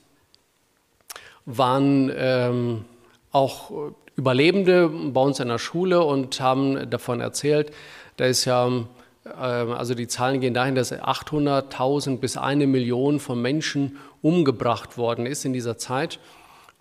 waren 1.44 2.12
ähm, 2.14 2.84
auch 3.32 3.92
Überlebende 4.14 4.88
bei 4.88 5.20
uns 5.20 5.40
in 5.40 5.48
der 5.48 5.58
Schule 5.58 6.04
und 6.04 6.40
haben 6.40 6.90
davon 6.90 7.20
erzählt, 7.20 7.72
da 8.16 8.26
ist 8.26 8.44
ja, 8.44 8.66
ähm, 8.66 8.86
also 9.24 9.94
die 9.94 10.06
Zahlen 10.06 10.40
gehen 10.40 10.52
dahin, 10.54 10.74
dass 10.74 10.92
800.000 10.92 12.18
bis 12.18 12.36
eine 12.36 12.66
Million 12.66 13.20
von 13.20 13.40
Menschen 13.40 13.96
umgebracht 14.20 14.98
worden 14.98 15.24
ist 15.24 15.44
in 15.44 15.52
dieser 15.52 15.78
Zeit. 15.78 16.18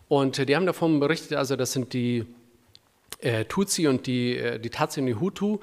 Und 0.10 0.48
die 0.50 0.56
haben 0.56 0.65
davon 0.65 1.00
berichtet, 1.00 1.38
also 1.38 1.56
das 1.56 1.72
sind 1.72 1.94
die 1.94 2.26
äh, 3.20 3.46
Tutsi 3.46 3.88
und 3.88 4.08
die, 4.08 4.36
äh, 4.38 4.60
die 4.60 4.70
Tatsi 4.70 5.00
und 5.00 5.06
die 5.06 5.15
Hutu. 5.15 5.60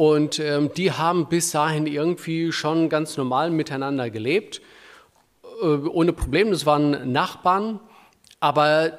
Und 0.00 0.38
ähm, 0.38 0.70
die 0.74 0.92
haben 0.92 1.28
bis 1.28 1.50
dahin 1.50 1.86
irgendwie 1.86 2.52
schon 2.52 2.88
ganz 2.88 3.18
normal 3.18 3.50
miteinander 3.50 4.08
gelebt, 4.08 4.62
äh, 5.60 5.66
ohne 5.66 6.14
Probleme. 6.14 6.52
Das 6.52 6.64
waren 6.64 7.12
Nachbarn, 7.12 7.80
aber 8.40 8.98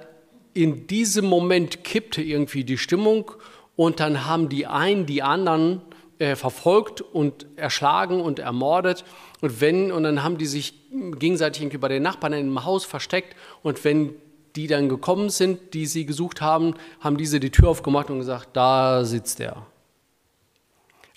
in 0.54 0.86
diesem 0.86 1.26
Moment 1.26 1.84
kippte 1.84 2.22
irgendwie 2.22 2.64
die 2.64 2.78
Stimmung 2.78 3.32
und 3.76 4.00
dann 4.00 4.28
haben 4.28 4.48
die 4.48 4.68
einen 4.68 5.08
die 5.08 5.24
anderen 5.24 5.82
äh, 6.20 6.36
verfolgt 6.36 7.02
und 7.02 7.48
erschlagen 7.56 8.22
und 8.22 8.38
ermordet. 8.38 9.04
Und 9.42 9.60
wenn, 9.60 9.92
und 9.92 10.04
dann 10.04 10.22
haben 10.22 10.38
die 10.38 10.46
sich 10.46 10.76
gegenseitig 11.18 11.64
irgendwie 11.64 11.80
bei 11.80 11.88
den 11.88 12.04
Nachbarn 12.04 12.34
im 12.34 12.64
Haus 12.64 12.86
versteckt. 12.86 13.36
Und 13.64 13.84
wenn 13.84 14.14
die 14.56 14.68
dann 14.68 14.88
gekommen 14.88 15.32
sind, 15.32 15.74
die 15.74 15.88
sie 15.88 16.06
gesucht 16.06 16.42
haben, 16.42 16.76
haben 17.00 17.18
diese 17.18 17.40
die 17.40 17.50
Tür 17.50 17.70
aufgemacht 17.70 18.12
und 18.12 18.20
gesagt, 18.20 18.50
da 18.54 19.04
sitzt 19.04 19.40
er. 19.40 19.66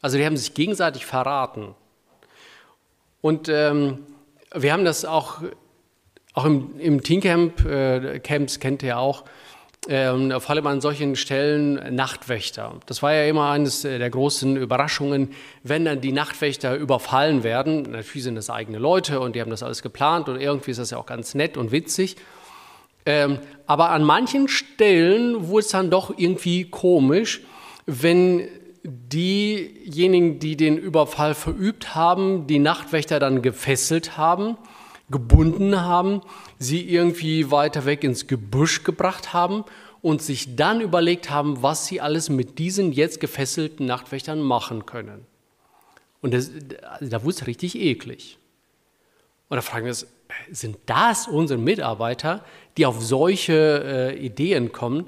Also 0.05 0.19
die 0.19 0.27
haben 0.27 0.37
sich 0.37 0.53
gegenseitig 0.53 1.07
verraten. 1.07 1.75
Und 3.23 3.49
ähm, 3.49 4.01
wir 4.55 4.75
haben 4.75 4.85
das 4.85 5.07
auch, 5.07 5.39
auch 6.35 6.45
im, 6.45 6.79
im 6.79 7.03
Teencamp, 7.03 7.65
äh, 7.65 8.19
Camps 8.19 8.61
kennt 8.61 8.83
ihr 8.83 8.99
auch, 8.99 9.25
ähm, 9.89 10.31
vor 10.43 10.51
allem 10.51 10.67
an 10.67 10.83
solchen 10.83 11.17
Stellen 11.17 11.95
Nachtwächter. 11.95 12.81
Das 12.85 13.03
war 13.03 13.15
ja 13.15 13.25
immer 13.25 13.49
eines 13.49 13.81
der 13.81 14.11
großen 14.11 14.59
Überraschungen, 14.59 15.33
wenn 15.63 15.87
dann 15.87 16.03
die 16.03 16.13
Nachtwächter 16.13 16.77
überfallen 16.77 17.43
werden. 17.43 17.85
Natürlich 17.85 18.25
sind 18.25 18.35
das 18.35 18.51
eigene 18.51 18.77
Leute 18.77 19.21
und 19.21 19.35
die 19.35 19.41
haben 19.41 19.51
das 19.51 19.63
alles 19.63 19.81
geplant 19.81 20.29
und 20.29 20.39
irgendwie 20.39 20.73
ist 20.73 20.81
das 20.81 20.91
ja 20.91 20.99
auch 20.99 21.07
ganz 21.07 21.35
nett 21.35 21.57
und 21.57 21.73
witzig. 21.73 22.17
Ähm, 23.07 23.39
aber 23.67 23.89
an 23.89 24.05
manchen 24.05 24.49
Stellen 24.49 25.49
wurde 25.49 25.65
es 25.65 25.69
dann 25.69 25.89
doch 25.89 26.13
irgendwie 26.15 26.69
komisch, 26.69 27.41
wenn 27.87 28.47
diejenigen, 28.85 30.39
die 30.39 30.57
den 30.57 30.77
Überfall 30.77 31.35
verübt 31.35 31.95
haben, 31.95 32.47
die 32.47 32.59
Nachtwächter 32.59 33.19
dann 33.19 33.41
gefesselt 33.41 34.19
haben, 34.19 34.59
gebunden 35.11 35.81
haben, 35.81 36.21
sie 36.59 36.83
irgendwie 36.83 37.51
weiter 37.51 37.87
weg 37.87 38.05
ins 38.05 38.27
Gebüsch 38.27 38.85
gebracht 38.85 39.33
haben 39.33 39.65
und 40.03 40.21
sich 40.21 40.55
dann 40.55 40.83
überlegt 40.83 41.31
haben, 41.31 41.63
was 41.63 41.87
sie 41.87 42.01
alles 42.03 42.29
mit 42.29 42.59
diesen 42.59 42.93
jetzt 42.93 43.21
gefesselten 43.21 43.87
Nachtwächtern 43.87 44.41
machen 44.41 44.85
können. 44.85 45.27
Und 46.21 46.35
das, 46.35 46.51
also 46.83 47.11
da 47.11 47.23
wurde 47.23 47.37
es 47.37 47.47
richtig 47.47 47.79
eklig. 47.79 48.39
Und 49.49 49.57
da 49.57 49.63
fragen 49.63 49.87
wir 49.87 49.93
uns, 49.93 50.07
sind 50.51 50.77
das 50.87 51.27
unsere 51.29 51.59
Mitarbeiter, 51.59 52.45
die 52.77 52.87
auf 52.87 53.03
solche 53.03 54.13
äh, 54.13 54.19
Ideen 54.19 54.73
kommen? 54.73 55.07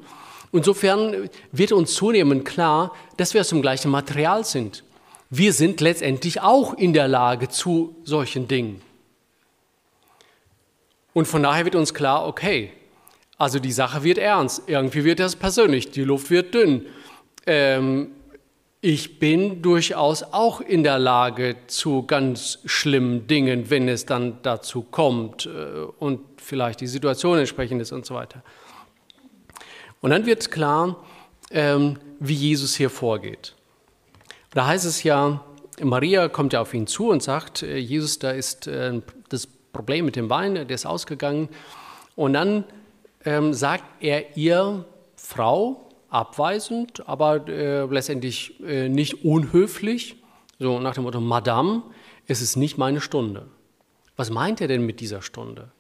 Insofern 0.57 1.29
wird 1.53 1.73
uns 1.73 1.95
zunehmend 1.95 2.45
klar, 2.45 2.95
dass 3.17 3.35
wir 3.35 3.41
aus 3.41 3.49
dem 3.49 3.63
gleichen 3.63 3.91
Material 3.91 4.45
sind. 4.45 4.85
Wir 5.31 5.53
sind 5.53 5.81
letztendlich 5.81 6.41
auch 6.41 6.75
in 6.75 6.93
der 6.93 7.09
Lage 7.09 7.49
zu 7.49 7.97
solchen 8.05 8.49
Dingen. 8.49 8.81
Und 11.13 11.27
von 11.27 11.43
daher 11.43 11.65
wird 11.65 11.75
uns 11.75 11.95
klar, 11.95 12.27
okay, 12.27 12.73
also 13.39 13.59
die 13.59 13.73
Sache 13.73 14.03
wird 14.03 14.19
ernst, 14.19 14.63
irgendwie 14.67 15.05
wird 15.05 15.19
das 15.19 15.37
persönlich, 15.37 15.91
die 15.91 16.05
Luft 16.05 16.31
wird 16.31 16.55
dünn. 16.55 16.87
Ähm, 17.47 18.13
ich 18.81 19.19
bin 19.19 19.63
durchaus 19.63 20.23
auch 20.23 20.61
in 20.61 20.85
der 20.85 20.99
Lage 20.99 21.57
zu 21.67 22.05
ganz 22.05 22.61
schlimmen 22.67 23.27
Dingen, 23.27 23.69
wenn 23.69 23.89
es 23.89 24.07
dann 24.07 24.39
dazu 24.43 24.83
kommt 24.83 25.47
äh, 25.47 25.51
und 25.99 26.21
vielleicht 26.37 26.81
die 26.81 26.87
Situation 26.87 27.39
entsprechend 27.39 27.83
ist 27.83 27.93
und 27.93 28.07
so 28.07 28.15
weiter. 28.15 28.43
Und 30.07 30.11
dann 30.11 30.25
wird 30.25 30.53
klar, 30.53 31.05
ähm, 31.51 31.99
wie 32.21 32.35
Jesus 32.35 32.77
hier 32.77 32.91
vorgeht. 32.91 33.57
Da 34.53 34.69
heißt 34.69 34.85
es 34.85 35.03
ja, 35.03 35.41
Maria 35.83 36.29
kommt 36.29 36.53
ja 36.53 36.61
auf 36.61 36.75
ihn 36.75 36.87
zu 36.87 37.09
und 37.09 37.25
sagt, 37.25 37.65
äh, 37.65 37.77
Jesus, 37.79 38.21
da 38.21 38.31
ist 38.31 38.69
äh, 38.69 39.03
das 39.31 39.49
Problem 39.49 40.05
mit 40.05 40.15
dem 40.15 40.31
Wein, 40.31 40.55
der 40.55 40.71
ist 40.71 40.87
ausgegangen. 40.87 41.49
Und 42.15 42.35
dann 42.35 42.63
ähm, 43.25 43.53
sagt 43.53 43.83
er 43.99 44.37
ihr, 44.37 44.85
Frau, 45.17 45.89
abweisend, 46.09 47.03
aber 47.09 47.49
äh, 47.49 47.85
letztendlich 47.87 48.61
äh, 48.61 48.89
nicht 48.89 49.25
unhöflich, 49.25 50.23
so 50.61 50.79
nach 50.79 50.95
dem 50.95 51.03
Motto, 51.03 51.21
Madame, 51.21 51.83
es 52.29 52.43
ist 52.43 52.55
nicht 52.55 52.79
meine 52.79 53.01
Stunde. 53.01 53.49
Was 54.15 54.31
meint 54.31 54.61
er 54.61 54.69
denn 54.69 54.87
mit 54.87 55.01
dieser 55.01 55.21
Stunde? 55.21 55.73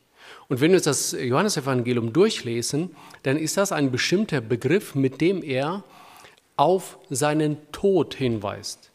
Und 0.49 0.61
wenn 0.61 0.71
wir 0.71 0.77
uns 0.77 0.85
das 0.85 1.13
Johannesevangelium 1.13 2.13
durchlesen, 2.13 2.95
dann 3.25 3.37
ist 3.37 3.57
das 3.57 3.73
ein 3.73 3.91
bestimmter 3.91 4.41
Begriff, 4.41 4.95
mit 4.95 5.21
dem 5.21 5.43
er 5.43 5.83
auf 6.57 6.99
seinen 7.11 7.59
Tod 7.73 8.15
hinweist. 8.15 8.91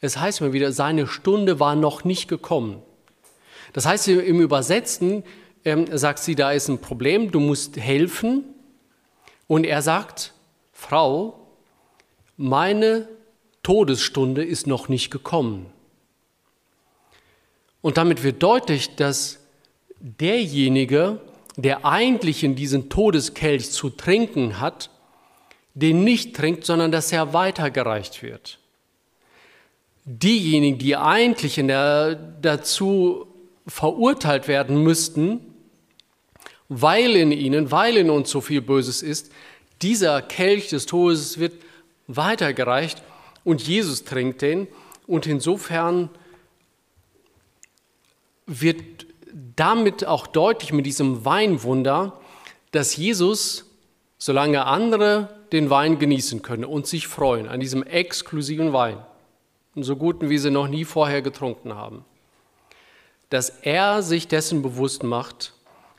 Es 0.00 0.18
heißt 0.18 0.42
mal 0.42 0.52
wieder, 0.52 0.72
seine 0.72 1.06
Stunde 1.06 1.58
war 1.60 1.74
noch 1.74 2.04
nicht 2.04 2.28
gekommen. 2.28 2.82
Das 3.72 3.86
heißt, 3.86 4.08
im 4.08 4.40
Übersetzten 4.40 5.24
ähm, 5.64 5.86
sagt 5.96 6.18
sie, 6.18 6.34
da 6.34 6.52
ist 6.52 6.68
ein 6.68 6.78
Problem, 6.78 7.30
du 7.30 7.40
musst 7.40 7.76
helfen. 7.76 8.44
Und 9.46 9.64
er 9.64 9.82
sagt, 9.82 10.34
Frau, 10.72 11.48
meine 12.36 13.08
Todesstunde 13.62 14.44
ist 14.44 14.66
noch 14.66 14.88
nicht 14.88 15.10
gekommen. 15.10 15.66
Und 17.80 17.96
damit 17.96 18.22
wird 18.22 18.42
deutlich, 18.42 18.94
dass 18.96 19.43
derjenige, 20.04 21.18
der 21.56 21.84
eigentlich 21.86 22.44
in 22.44 22.54
diesen 22.54 22.90
Todeskelch 22.90 23.70
zu 23.70 23.88
trinken 23.90 24.60
hat, 24.60 24.90
den 25.72 26.04
nicht 26.04 26.36
trinkt, 26.36 26.64
sondern 26.64 26.92
dass 26.92 27.10
er 27.10 27.32
weitergereicht 27.32 28.22
wird. 28.22 28.58
Diejenigen, 30.04 30.78
die 30.78 30.96
eigentlich 30.96 31.54
der, 31.54 32.14
dazu 32.14 33.26
verurteilt 33.66 34.46
werden 34.46 34.82
müssten, 34.82 35.40
weil 36.68 37.16
in 37.16 37.32
ihnen, 37.32 37.70
weil 37.70 37.96
in 37.96 38.10
uns 38.10 38.30
so 38.30 38.42
viel 38.42 38.60
Böses 38.60 39.02
ist, 39.02 39.32
dieser 39.80 40.20
Kelch 40.20 40.68
des 40.68 40.84
Todes 40.86 41.38
wird 41.38 41.54
weitergereicht 42.06 43.02
und 43.42 43.66
Jesus 43.66 44.04
trinkt 44.04 44.42
den. 44.42 44.68
Und 45.06 45.26
insofern 45.26 46.10
wird 48.46 49.03
damit 49.34 50.06
auch 50.06 50.26
deutlich 50.26 50.72
mit 50.72 50.86
diesem 50.86 51.24
Weinwunder, 51.24 52.20
dass 52.70 52.96
Jesus, 52.96 53.70
solange 54.16 54.64
andere 54.66 55.28
den 55.52 55.70
Wein 55.70 55.98
genießen 55.98 56.42
können 56.42 56.64
und 56.64 56.86
sich 56.86 57.08
freuen 57.08 57.48
an 57.48 57.60
diesem 57.60 57.82
exklusiven 57.82 58.72
Wein, 58.72 58.98
so 59.74 59.96
guten, 59.96 60.30
wie 60.30 60.38
sie 60.38 60.50
noch 60.50 60.68
nie 60.68 60.84
vorher 60.84 61.20
getrunken 61.20 61.74
haben, 61.74 62.04
dass 63.30 63.50
er 63.50 64.02
sich 64.02 64.28
dessen 64.28 64.62
bewusst 64.62 65.02
macht, 65.02 65.52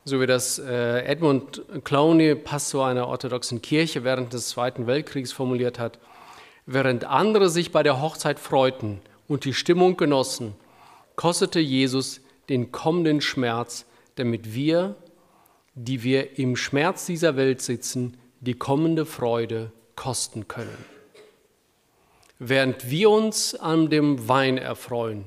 so 0.05 0.21
wie 0.21 0.27
das 0.27 0.59
äh, 0.59 0.99
Edmund 0.99 1.61
Clowney, 1.83 2.35
Pastor 2.35 2.87
einer 2.87 3.07
orthodoxen 3.07 3.61
Kirche 3.61 4.03
während 4.05 4.31
des 4.31 4.49
Zweiten 4.49 4.87
Weltkriegs 4.87 5.33
formuliert 5.33 5.77
hat, 5.77 5.99
während 6.65 7.03
andere 7.03 7.49
sich 7.49 7.71
bei 7.73 7.83
der 7.83 8.01
Hochzeit 8.01 8.39
freuten 8.39 9.01
und 9.27 9.43
die 9.43 9.53
Stimmung 9.53 9.97
genossen, 9.97 10.55
kostete 11.15 11.59
Jesus 11.59 12.21
den 12.49 12.71
kommenden 12.71 13.21
Schmerz, 13.21 13.85
damit 14.15 14.53
wir, 14.53 14.95
die 15.73 16.03
wir 16.03 16.37
im 16.39 16.55
Schmerz 16.55 17.05
dieser 17.05 17.35
Welt 17.35 17.61
sitzen, 17.61 18.17
die 18.41 18.53
kommende 18.53 19.05
Freude 19.05 19.71
kosten 19.95 20.47
können. 20.47 20.85
Während 22.39 22.89
wir 22.89 23.09
uns 23.09 23.55
an 23.55 23.89
dem 23.89 24.27
Wein 24.27 24.57
erfreuen, 24.57 25.25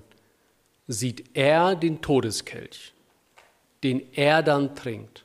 sieht 0.87 1.37
er 1.37 1.75
den 1.75 2.01
Todeskelch, 2.01 2.93
den 3.83 4.03
er 4.15 4.43
dann 4.43 4.75
trinkt. 4.75 5.25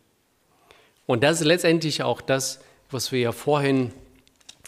Und 1.06 1.24
das 1.24 1.42
ist 1.42 1.46
letztendlich 1.46 2.04
auch 2.04 2.22
das, 2.22 2.62
was 2.90 3.12
wir 3.12 3.20
ja 3.20 3.32
vorhin 3.32 3.92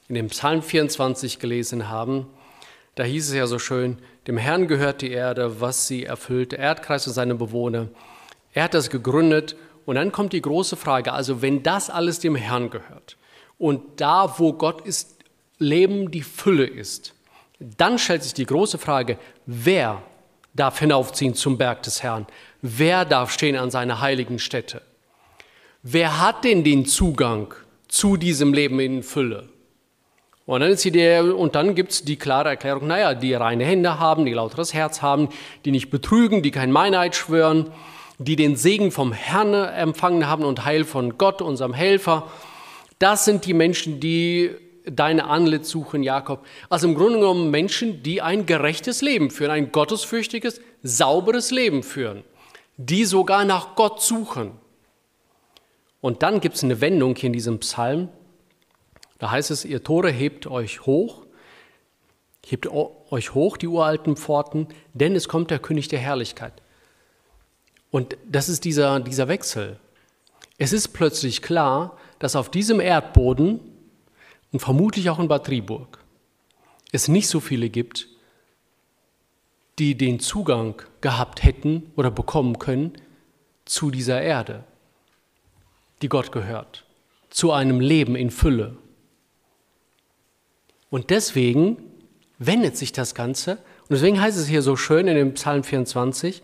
in 0.08 0.16
dem 0.16 0.28
Psalm 0.28 0.62
24 0.62 1.40
gelesen 1.40 1.90
haben. 1.90 2.28
Da 2.96 3.04
hieß 3.04 3.30
es 3.30 3.36
ja 3.36 3.48
so 3.48 3.60
schön, 3.60 3.98
dem 4.28 4.38
Herrn 4.38 4.68
gehört 4.68 5.02
die 5.02 5.12
Erde, 5.12 5.62
was 5.62 5.88
sie 5.88 6.06
erfüllt, 6.06 6.52
der 6.52 6.60
Erdkreis 6.60 7.08
und 7.08 7.14
seine 7.14 7.36
Bewohner. 7.36 7.88
Er 8.54 8.64
hat 8.64 8.74
das 8.74 8.90
gegründet. 8.90 9.56
Und 9.86 9.96
dann 9.96 10.12
kommt 10.12 10.34
die 10.34 10.42
große 10.42 10.78
Frage, 10.78 11.14
also 11.14 11.44
wenn 11.44 11.62
das 11.62 11.92
alles 11.92 12.20
dem 12.20 12.36
Herrn 12.36 12.72
gehört 12.72 13.18
und 13.60 14.02
da, 14.02 14.40
wo 14.40 14.54
Gott 14.54 14.82
ist, 14.82 15.20
Leben 15.60 16.10
die 16.10 16.24
Fülle 16.24 16.66
ist, 16.66 17.14
dann 17.60 18.00
stellt 18.00 18.24
sich 18.24 18.34
die 18.34 18.48
große 18.48 18.80
Frage, 18.80 19.20
wer 19.46 20.02
darf 20.56 20.80
hinaufziehen 20.80 21.36
zum 21.36 21.60
Berg 21.60 21.84
des 21.84 22.02
Herrn? 22.02 22.26
Wer 22.64 23.06
darf 23.06 23.32
stehen 23.32 23.56
an 23.56 23.70
seiner 23.70 24.02
heiligen 24.02 24.40
Stätte? 24.40 24.82
Wer 25.84 26.20
hat 26.20 26.44
denn 26.44 26.64
den 26.64 26.88
Zugang 26.88 27.54
zu 27.88 28.18
diesem 28.18 28.54
Leben 28.54 28.80
in 28.80 29.04
Fülle. 29.04 29.48
Und 30.46 30.62
dann, 30.62 31.52
dann 31.52 31.76
gibt 31.76 31.92
es 31.92 32.04
die 32.04 32.18
klare 32.18 32.50
Erklärung, 32.50 32.88
naja, 32.88 33.16
die 33.16 33.34
reine 33.34 33.66
Hände 33.66 34.00
haben, 34.00 34.26
die 34.26 34.34
lauteres 34.34 34.74
Herz 34.74 35.02
haben, 35.02 35.30
die 35.66 35.72
nicht 35.72 35.90
betrügen, 35.90 36.44
die 36.44 36.52
kein 36.52 36.72
Meineid 36.72 37.16
schwören, 37.16 37.72
die 38.20 38.36
den 38.36 38.56
Segen 38.56 38.92
vom 38.92 39.12
Herrn 39.12 39.54
empfangen 39.54 40.28
haben 40.28 40.46
und 40.46 40.64
Heil 40.64 40.86
von 40.86 41.18
Gott, 41.18 41.42
unserem 41.42 41.74
Helfer. 41.74 42.30
Das 43.00 43.26
sind 43.26 43.46
die 43.46 43.54
Menschen, 43.54 44.00
die 44.00 44.52
deine 44.86 45.26
Antlitz 45.26 45.70
suchen, 45.70 46.04
Jakob. 46.04 46.46
Also 46.70 46.88
im 46.88 46.96
Grunde 46.96 47.20
genommen 47.20 47.50
Menschen, 47.50 48.04
die 48.04 48.22
ein 48.22 48.46
gerechtes 48.46 49.02
Leben 49.02 49.32
führen, 49.32 49.52
ein 49.52 49.72
gottesfürchtiges, 49.72 50.62
sauberes 50.84 51.50
Leben 51.50 51.82
führen, 51.82 52.24
die 52.78 53.06
sogar 53.06 53.46
nach 53.46 53.76
Gott 53.76 54.02
suchen. 54.02 54.52
Und 56.02 56.22
dann 56.22 56.40
gibt 56.40 56.56
es 56.56 56.64
eine 56.64 56.82
Wendung 56.82 57.16
hier 57.16 57.28
in 57.28 57.34
diesem 57.34 57.60
Psalm. 57.60 58.10
Da 59.18 59.32
heißt 59.32 59.52
es, 59.52 59.66
ihr 59.66 59.84
Tore 59.84 60.12
hebt 60.12 60.48
euch 60.48 60.86
hoch, 60.86 61.26
hebt 62.46 62.68
euch 62.68 63.34
hoch, 63.34 63.58
die 63.58 63.68
uralten 63.68 64.18
Pforten, 64.18 64.68
denn 64.94 65.16
es 65.16 65.28
kommt 65.28 65.52
der 65.52 65.60
König 65.60 65.88
der 65.88 66.00
Herrlichkeit. 66.00 66.54
Und 67.92 68.18
das 68.28 68.50
ist 68.50 68.66
dieser, 68.66 69.00
dieser 69.00 69.28
Wechsel. 69.28 69.80
Es 70.58 70.74
ist 70.74 70.90
plötzlich 70.90 71.42
klar, 71.42 71.98
dass 72.20 72.36
auf 72.36 72.50
diesem 72.50 72.80
Erdboden 72.80 73.60
und 74.52 74.60
vermutlich 74.60 75.10
auch 75.10 75.20
in 75.20 75.28
Bad 75.28 75.46
Triburg 75.46 76.00
es 76.92 77.08
nicht 77.08 77.28
so 77.28 77.40
viele 77.40 77.70
gibt, 77.70 78.08
die 79.80 79.96
den 79.96 80.20
Zugang 80.20 80.82
gehabt 81.02 81.44
hätten 81.44 81.92
oder 81.96 82.12
bekommen 82.12 82.60
können 82.60 82.94
zu 83.66 83.92
dieser 83.92 84.22
Erde, 84.22 84.64
die 86.02 86.08
Gott 86.08 86.32
gehört, 86.32 86.86
zu 87.30 87.52
einem 87.52 87.80
Leben 87.80 88.16
in 88.16 88.32
Fülle. 88.32 88.78
Und 90.96 91.10
deswegen 91.10 91.76
wendet 92.40 92.78
sich 92.78 92.94
das 92.94 93.16
Ganze, 93.16 93.58
und 93.82 93.90
deswegen 93.90 94.22
heißt 94.22 94.38
es 94.38 94.48
hier 94.48 94.62
so 94.62 94.78
schön 94.78 95.10
in 95.10 95.16
dem 95.16 95.34
Psalm 95.34 95.66
24, 95.66 96.42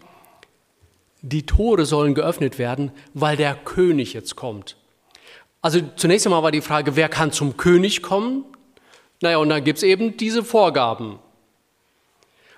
die 1.21 1.45
Tore 1.45 1.85
sollen 1.85 2.15
geöffnet 2.15 2.59
werden, 2.59 2.91
weil 3.13 3.37
der 3.37 3.55
König 3.55 4.11
jetzt 4.11 4.35
kommt. 4.35 4.75
Also 5.61 5.79
zunächst 5.95 6.27
einmal 6.27 6.43
war 6.43 6.51
die 6.51 6.59
Frage, 6.59 6.97
wer 6.97 7.07
kann 7.07 7.31
zum 7.31 7.55
König 7.55 8.01
kommen? 8.01 8.43
Naja, 9.21 9.37
und 9.37 9.47
dann 9.47 9.63
gibt 9.63 9.77
es 9.77 9.83
eben 9.83 10.17
diese 10.17 10.43
Vorgaben. 10.43 11.19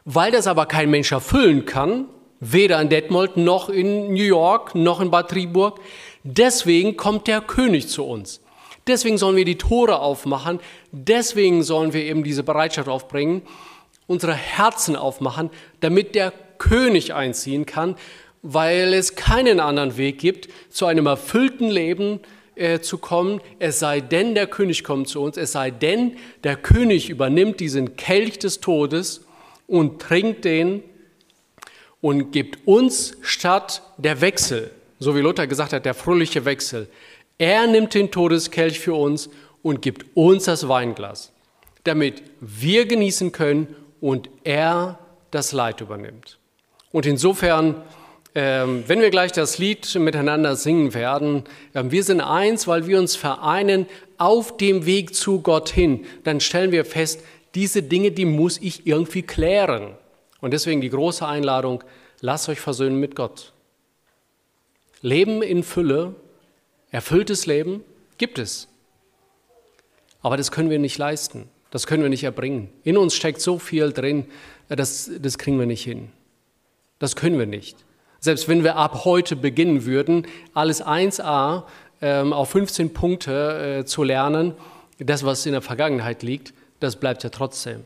Weil 0.04 0.32
das 0.32 0.48
aber 0.48 0.66
kein 0.66 0.90
Mensch 0.90 1.12
erfüllen 1.12 1.66
kann, 1.66 2.08
weder 2.40 2.82
in 2.82 2.90
Detmold 2.90 3.38
noch 3.38 3.70
in 3.70 4.12
New 4.12 4.24
York 4.24 4.74
noch 4.74 5.00
in 5.00 5.12
Bad 5.12 5.30
Triburg, 5.30 5.80
deswegen 6.24 6.98
kommt 6.98 7.28
der 7.28 7.42
König 7.42 7.88
zu 7.88 8.04
uns. 8.04 8.43
Deswegen 8.88 9.18
sollen 9.18 9.36
wir 9.38 9.46
die 9.46 9.58
Tore 9.58 10.00
aufmachen, 10.00 10.60
deswegen 10.92 11.64
sollen 11.64 11.94
wir 11.94 12.04
eben 12.04 12.24
diese 12.24 12.44
Bereitschaft 12.44 12.90
aufbringen, 12.90 13.42
unsere 14.08 14.34
Herzen 14.34 14.96
aufmachen, 14.96 15.50
damit 15.80 16.16
der 16.16 16.34
König 16.58 17.14
einziehen 17.14 17.66
kann, 17.66 17.96
weil 18.42 18.94
es 18.94 19.16
keinen 19.16 19.60
anderen 19.60 19.96
Weg 19.98 20.20
gibt 20.20 20.50
zu 20.70 20.86
einem 20.86 21.06
erfüllten 21.06 21.70
Leben, 21.70 22.20
äh, 22.56 22.82
zu 22.82 22.98
kommen, 23.00 23.42
es 23.58 23.80
sei 23.80 24.00
denn, 24.00 24.36
der 24.36 24.48
König 24.48 24.84
kommt 24.84 25.08
zu 25.08 25.22
uns, 25.22 25.38
es 25.38 25.54
sei 25.54 25.72
denn, 25.72 26.18
der 26.44 26.56
König 26.56 27.10
übernimmt 27.10 27.60
diesen 27.60 27.96
Kelch 27.96 28.38
des 28.38 28.60
Todes 28.60 29.26
und 29.66 30.02
trinkt 30.02 30.46
den 30.46 30.84
und 32.00 32.32
gibt 32.32 32.68
uns 32.68 33.18
statt 33.22 33.82
der 33.98 34.22
Wechsel, 34.22 34.72
so 35.00 35.16
wie 35.16 35.22
Luther 35.22 35.48
gesagt 35.48 35.74
hat, 35.74 35.86
der 35.86 35.94
fröhliche 35.94 36.46
Wechsel. 36.46 36.90
Er 37.38 37.68
nimmt 37.68 37.94
den 37.94 38.12
Todeskelch 38.12 38.80
für 38.80 38.94
uns 38.94 39.30
und 39.62 39.82
gibt 39.82 40.06
uns 40.16 40.46
das 40.46 40.68
Weinglas, 40.68 41.32
damit 41.84 42.22
wir 42.40 42.86
genießen 42.86 43.32
können 43.32 43.76
und 44.02 44.30
er 44.44 45.00
das 45.32 45.52
Leid 45.52 45.82
übernimmt. 45.82 46.38
Und 46.92 47.06
insofern 47.06 47.82
ähm, 48.36 48.84
wenn 48.88 49.00
wir 49.00 49.12
gleich 49.12 49.32
das 49.32 49.60
Lied 49.60 49.94
miteinander 49.96 50.56
singen 50.56 50.94
werden, 50.94 51.44
äh, 51.74 51.84
wir 51.86 52.04
sind 52.04 52.20
eins, 52.20 52.68
weil 52.68 52.88
wir 52.88 52.98
uns 52.98 53.16
vereinen 53.16 53.86
auf 54.18 54.58
dem 54.58 54.86
Weg 54.86 55.14
zu 55.14 55.42
Gott 55.42 55.70
hin, 55.70 56.06
dann 56.24 56.40
stellen 56.40 56.72
wir 56.72 56.84
fest, 56.84 57.22
diese 57.54 57.84
Dinge, 57.84 58.12
die 58.12 58.26
muss 58.26 58.58
ich 58.60 58.88
irgendwie 58.88 59.22
klären. 59.22 59.96
Und 60.42 60.52
deswegen 60.52 60.82
die 60.82 60.90
große 60.90 61.28
Einladung, 61.28 61.84
lasst 62.22 62.50
euch 62.50 62.60
versöhnen 62.60 63.00
mit 63.00 63.16
Gott. 63.16 63.54
Leben 65.02 65.44
in 65.44 65.62
Fülle, 65.62 66.16
erfülltes 66.94 67.46
Leben 67.48 67.84
gibt 68.18 68.40
es. 68.40 68.70
Aber 70.22 70.38
das 70.38 70.52
können 70.52 70.70
wir 70.70 70.80
nicht 70.80 70.98
leisten, 70.98 71.50
das 71.72 71.88
können 71.88 72.04
wir 72.04 72.10
nicht 72.10 72.24
erbringen. 72.24 72.70
In 72.84 72.98
uns 72.98 73.16
steckt 73.16 73.42
so 73.42 73.60
viel 73.60 73.92
drin, 73.92 74.28
das, 74.70 75.12
das 75.20 75.38
kriegen 75.38 75.60
wir 75.60 75.66
nicht 75.66 75.84
hin. 75.84 76.12
Das 77.00 77.18
können 77.18 77.38
wir 77.38 77.48
nicht. 77.48 77.84
Selbst 78.22 78.48
wenn 78.48 78.64
wir 78.64 78.78
ab 78.78 79.04
heute 79.04 79.36
beginnen 79.36 79.86
würden, 79.86 80.26
alles 80.54 80.82
1a 80.82 81.64
ähm, 82.02 82.32
auf 82.32 82.52
15 82.52 82.94
Punkte 82.94 83.80
äh, 83.80 83.86
zu 83.86 84.04
lernen, 84.04 84.54
das, 85.00 85.26
was 85.26 85.46
in 85.46 85.52
der 85.52 85.62
Vergangenheit 85.62 86.24
liegt, 86.24 86.54
das 86.80 86.96
bleibt 86.96 87.24
ja 87.24 87.30
trotzdem. 87.30 87.84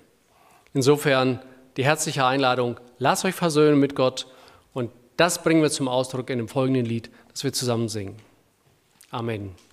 Insofern 0.73 1.39
die 1.77 1.85
herzliche 1.85 2.25
Einladung, 2.25 2.79
lasst 2.99 3.25
euch 3.25 3.33
versöhnen 3.33 3.79
mit 3.79 3.95
Gott 3.95 4.27
und 4.73 4.91
das 5.15 5.41
bringen 5.41 5.61
wir 5.61 5.71
zum 5.71 5.87
Ausdruck 5.87 6.29
in 6.29 6.37
dem 6.39 6.49
folgenden 6.49 6.85
Lied, 6.85 7.09
das 7.31 7.43
wir 7.43 7.53
zusammen 7.53 7.87
singen. 7.87 8.17
Amen. 9.17 9.66